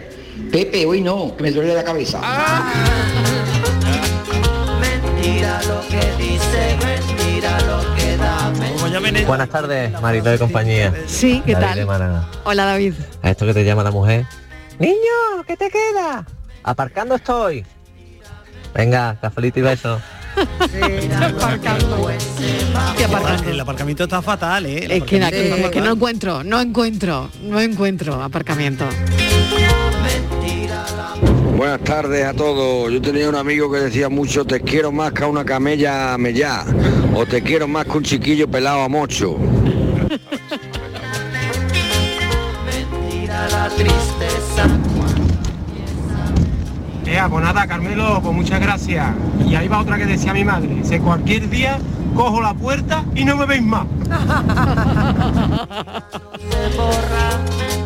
[0.52, 2.22] Pepe, hoy no, que me duele la cabeza.
[4.80, 8.54] Mentira lo que dice, mentira lo que da.
[9.28, 10.94] Buenas tardes, Marito de compañía.
[11.06, 12.26] Sí, ¿qué David tal?
[12.44, 12.94] Hola David.
[13.22, 14.26] A esto que te llama la mujer.
[14.80, 16.26] Niño, ¿qué te queda?
[16.64, 17.66] Aparcando estoy.
[18.74, 20.00] Venga, cafelito y beso.
[21.22, 22.10] aparcando.
[23.48, 24.88] El aparcamiento está fatal, ¿eh?
[24.90, 28.86] Es que, no encuentro, no encuentro, no encuentro aparcamiento.
[31.58, 32.94] Buenas tardes a todos.
[32.94, 36.18] Yo tenía un amigo que decía mucho, te quiero más que a una camella a
[36.20, 36.64] mellá,
[37.16, 39.38] o te quiero más que un chiquillo pelado a mocho.
[43.52, 44.68] la tristeza.
[47.08, 49.08] Ea, pues nada, Carmelo, pues muchas gracias.
[49.50, 50.76] Y ahí va otra que decía mi madre.
[50.76, 51.80] Dice, cualquier día
[52.14, 53.88] cojo la puerta y no me veis más.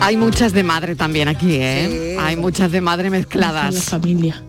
[0.00, 2.16] Hay muchas de madre también aquí, ¿eh?
[2.20, 3.84] Hay muchas de madre La mezcladas.
[3.84, 4.42] familia.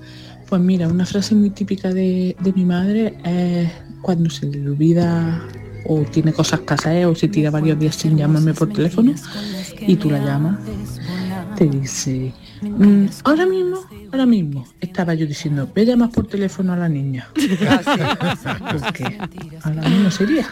[0.49, 3.69] Pues mira, una frase muy típica de, de mi madre es
[4.01, 5.41] cuando se le olvida
[5.85, 9.13] o tiene cosas que hacer o se tira varios días sin llamarme por teléfono
[9.81, 10.59] y tú la llamas,
[11.57, 13.77] te dice, "Mm, ahora mismo,
[14.11, 17.27] ahora mismo, estaba yo diciendo, ve a llamar por teléfono a la niña.
[18.71, 19.17] Porque
[19.63, 20.47] ahora mismo sería.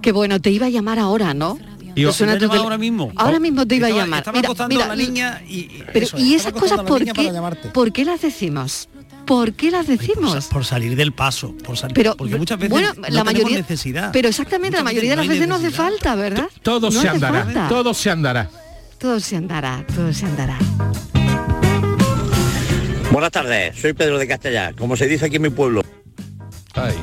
[0.00, 1.58] Qué bueno, te iba a llamar ahora, ¿no?
[1.96, 3.10] Y ¿Te os suena tu ahora mismo.
[3.16, 4.18] Ahora mismo te iba Estaba- a llamar.
[4.20, 7.32] estaba acostando a la niña y- pero eso, y esas cosas la por qué.
[7.72, 8.88] ¿por qué las decimos?
[9.26, 10.44] ¿Por qué las decimos?
[10.46, 13.56] Por salir del paso, por salir, Pero porque muchas veces bueno, no la tenemos mayoría,
[13.58, 14.10] necesidad.
[14.12, 16.46] pero exactamente la Muchas mayoría de las veces no hace falta, ¿verdad?
[16.62, 17.68] Todo No se andará, falta.
[17.68, 18.50] todo se andará.
[18.98, 20.58] Todo se andará, todo se andará.
[23.10, 25.82] Buenas tardes, soy Pedro de Castellar, como se dice aquí en mi pueblo.
[26.74, 26.94] Ay,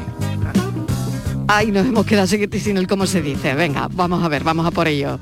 [1.62, 3.54] nos hemos quedado sin sin el cómo se dice.
[3.54, 5.20] Venga, vamos a ver, vamos a por ello.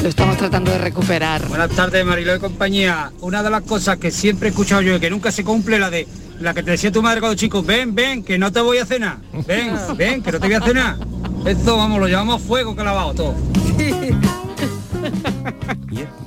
[0.00, 1.48] Lo estamos tratando de recuperar.
[1.48, 3.10] Buenas tardes, Mariló de compañía.
[3.20, 5.90] Una de las cosas que siempre he escuchado yo y que nunca se cumple, la
[5.90, 6.06] de
[6.40, 8.86] la que te decía tu madre cuando chico, ven, ven, que no te voy a
[8.86, 9.18] cenar.
[9.46, 10.96] Ven, ven, que no te voy a cenar.
[11.44, 13.34] Esto, vamos, lo llevamos a fuego clavado todo.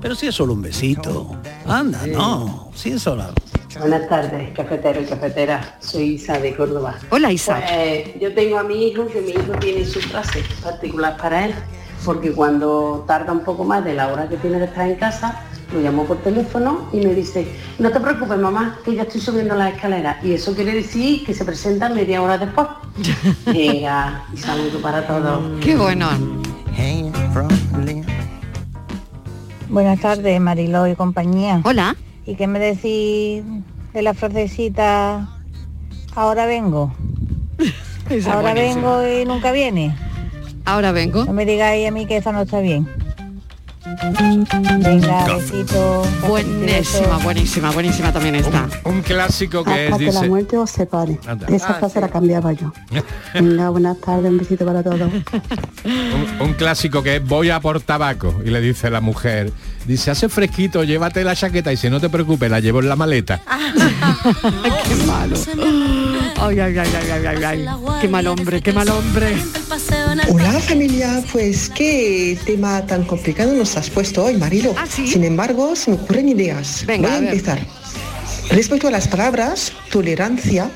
[0.00, 1.36] Pero si es solo un besito.
[1.66, 2.70] Anda, no.
[2.74, 3.24] Si es solo.
[3.78, 5.76] Buenas tardes, cafetero y cafetera.
[5.80, 6.96] Soy Isa de Córdoba.
[7.10, 7.60] Hola Isa.
[7.60, 11.54] Pues, yo tengo a mi hijo que mi hijo tiene su frase particular para él,
[12.04, 15.42] porque cuando tarda un poco más de la hora que tiene de estar en casa,
[15.72, 17.46] lo llamo por teléfono y me dice,
[17.78, 20.24] no te preocupes mamá, que ya estoy subiendo las escaleras.
[20.24, 22.68] Y eso quiere decir que se presenta media hora después.
[23.52, 25.60] Llega y saludo para todos.
[25.60, 26.08] Qué bueno.
[29.68, 31.60] Buenas tardes, Mariló y compañía.
[31.64, 31.94] Hola.
[32.26, 33.42] ¿Y qué me decís
[33.92, 35.28] de la frasecita
[36.14, 36.92] ahora vengo?
[38.10, 38.98] Esa ahora buenísima.
[38.98, 39.94] vengo y nunca viene.
[40.64, 41.24] Ahora vengo.
[41.24, 42.88] No me digáis a mí que eso no está bien.
[44.78, 46.02] Venga, besito.
[46.26, 48.68] Buenísima, buenísima, buenísima también está.
[48.84, 50.28] Un clásico que es, Hasta que la dice...
[50.28, 51.18] muerte os separe.
[51.26, 51.46] Anda.
[51.48, 52.72] Esa Ah, frase la cambiaba yo.
[53.34, 55.00] Venga, buenas tardes, un besito para todos.
[55.84, 59.52] Un, un clásico que es voy a por tabaco y le dice la mujer,
[59.86, 62.96] dice hace fresquito, llévate la chaqueta y dice no te preocupes, la llevo en la
[62.96, 63.40] maleta.
[64.88, 65.36] qué malo.
[66.40, 67.66] Ay, ay, ay, ay, ay, ay, ay.
[68.00, 69.36] Qué mal hombre, qué mal hombre.
[70.08, 74.74] Hola familia, pues qué tema tan complicado nos has puesto hoy, Marilo.
[74.88, 76.84] Sin embargo, se me ocurren ideas.
[76.86, 77.58] Venga, Voy a, empezar.
[78.48, 80.70] Respecto a las palabras, tolerancia,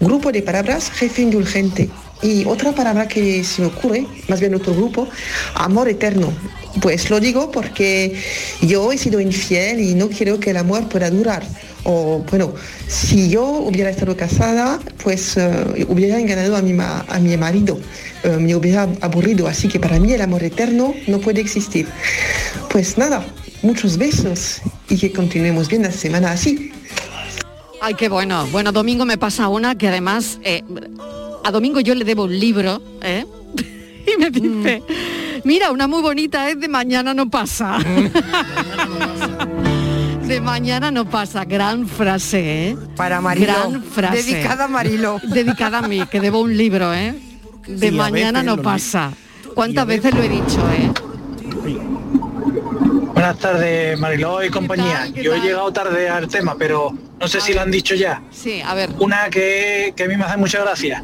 [0.00, 1.90] grupo de palabras, jefe indulgente.
[2.22, 5.06] Y otra palabra que se me ocurre, más bien otro grupo,
[5.54, 6.32] amor eterno.
[6.80, 8.18] Pues lo digo porque
[8.62, 11.42] yo he sido infiel y no quiero que el amor pueda durar.
[11.84, 12.52] O bueno,
[12.88, 17.78] si yo hubiera estado casada, pues eh, hubiera engañado a mi, ma- a mi marido,
[18.22, 19.48] Eh, me hubiera aburrido.
[19.48, 21.86] Así que para mí el amor eterno no puede existir.
[22.70, 23.24] Pues nada,
[23.62, 24.60] muchos besos
[24.90, 26.70] y que continuemos bien la semana así.
[27.80, 28.46] Ay, qué bueno.
[28.52, 30.62] Bueno, Domingo me pasa una que además eh,
[31.44, 33.24] a Domingo yo le debo un libro, ¿eh?
[34.06, 34.82] Y me dice,
[35.44, 37.78] mira, una muy bonita es de mañana no pasa.
[40.30, 41.44] de mañana no pasa.
[41.44, 42.76] Gran frase, ¿eh?
[42.96, 43.46] Para Mariló.
[43.52, 44.22] Gran frase.
[44.22, 45.18] Dedicada a Mariló.
[45.22, 47.14] Dedicada a mí, que debo un libro, ¿eh?
[47.66, 49.12] De Sí, mañana no pasa.
[49.54, 50.90] ¿Cuántas veces lo he dicho, eh?
[53.12, 55.06] Buenas tardes, Mariló y compañía.
[55.08, 58.22] Yo he llegado tarde al tema, pero no sé si lo han dicho ya.
[58.30, 58.90] Sí, a ver.
[58.98, 61.02] Una que, que a mí me hace mucha gracia.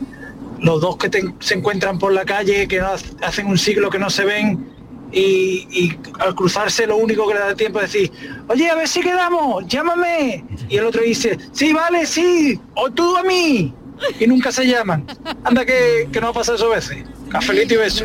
[0.60, 3.90] Los dos que te- se encuentran por la calle, que no hace- hacen un siglo
[3.90, 4.66] que no se ven,
[5.12, 8.10] y, al cruzarse lo único que le da tiempo es decir,
[8.48, 10.44] oye, a ver si quedamos, llámame.
[10.68, 13.72] Y el otro dice, sí, vale, sí, o tú a mí.
[14.20, 15.06] Y nunca se llaman.
[15.44, 17.04] Anda que, que no pasa eso veces.
[17.30, 18.04] Cafelito y beso.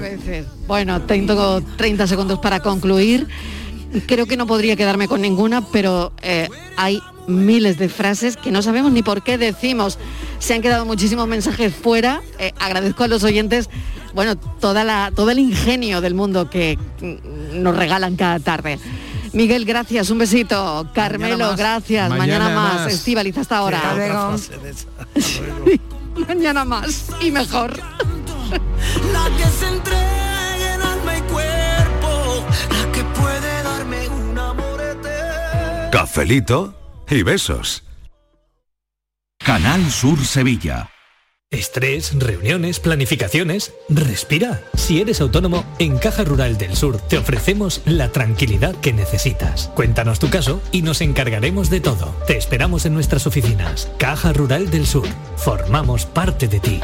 [0.67, 3.27] Bueno, tengo 30 segundos para concluir.
[4.07, 6.47] Creo que no podría quedarme con ninguna, pero eh,
[6.77, 9.99] hay miles de frases que no sabemos ni por qué decimos.
[10.39, 12.21] Se han quedado muchísimos mensajes fuera.
[12.39, 13.69] Eh, agradezco a los oyentes
[14.13, 16.77] bueno, toda la, todo el ingenio del mundo que
[17.53, 18.79] nos regalan cada tarde.
[19.33, 20.89] Miguel, gracias, un besito.
[20.93, 22.09] Carmelo, gracias.
[22.09, 22.81] Mañana, Mañana más.
[22.81, 22.93] más.
[22.93, 23.81] Estivaliz, hasta ahora.
[26.27, 27.79] Mañana más y mejor.
[29.13, 35.91] La que se entregue en alma y cuerpo, la que puede darme un amor eterno.
[35.91, 36.73] Cafelito
[37.09, 37.83] y besos.
[39.39, 40.89] Canal Sur Sevilla.
[41.51, 43.73] Estrés, reuniones, planificaciones.
[43.89, 44.63] Respira.
[44.73, 49.69] Si eres autónomo, en Caja Rural del Sur te ofrecemos la tranquilidad que necesitas.
[49.75, 52.15] Cuéntanos tu caso y nos encargaremos de todo.
[52.25, 53.91] Te esperamos en nuestras oficinas.
[53.97, 55.07] Caja Rural del Sur.
[55.35, 56.79] Formamos parte de ti.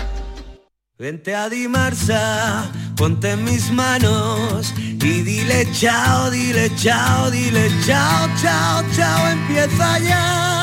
[0.99, 9.31] Vente a Dimarsa, ponte mis manos y dile chao, dile chao, dile chao, chao, chao,
[9.31, 10.56] empieza ya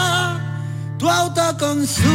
[1.05, 2.09] tu autoconsumo,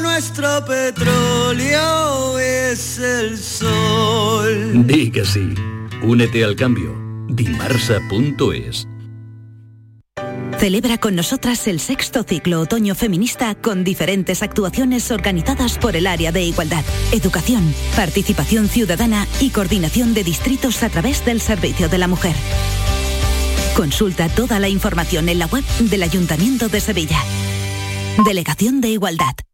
[0.00, 4.84] nuestro petróleo es el sol.
[4.84, 5.54] Di que sí.
[6.02, 6.92] Únete al cambio.
[7.28, 8.88] Dimarsa.es
[10.58, 16.32] Celebra con nosotras el sexto ciclo otoño feminista con diferentes actuaciones organizadas por el área
[16.32, 16.82] de igualdad,
[17.12, 22.34] educación, participación ciudadana y coordinación de distritos a través del Servicio de la Mujer.
[23.76, 27.22] Consulta toda la información en la web del Ayuntamiento de Sevilla.
[28.24, 29.45] Delegación de Igualdad.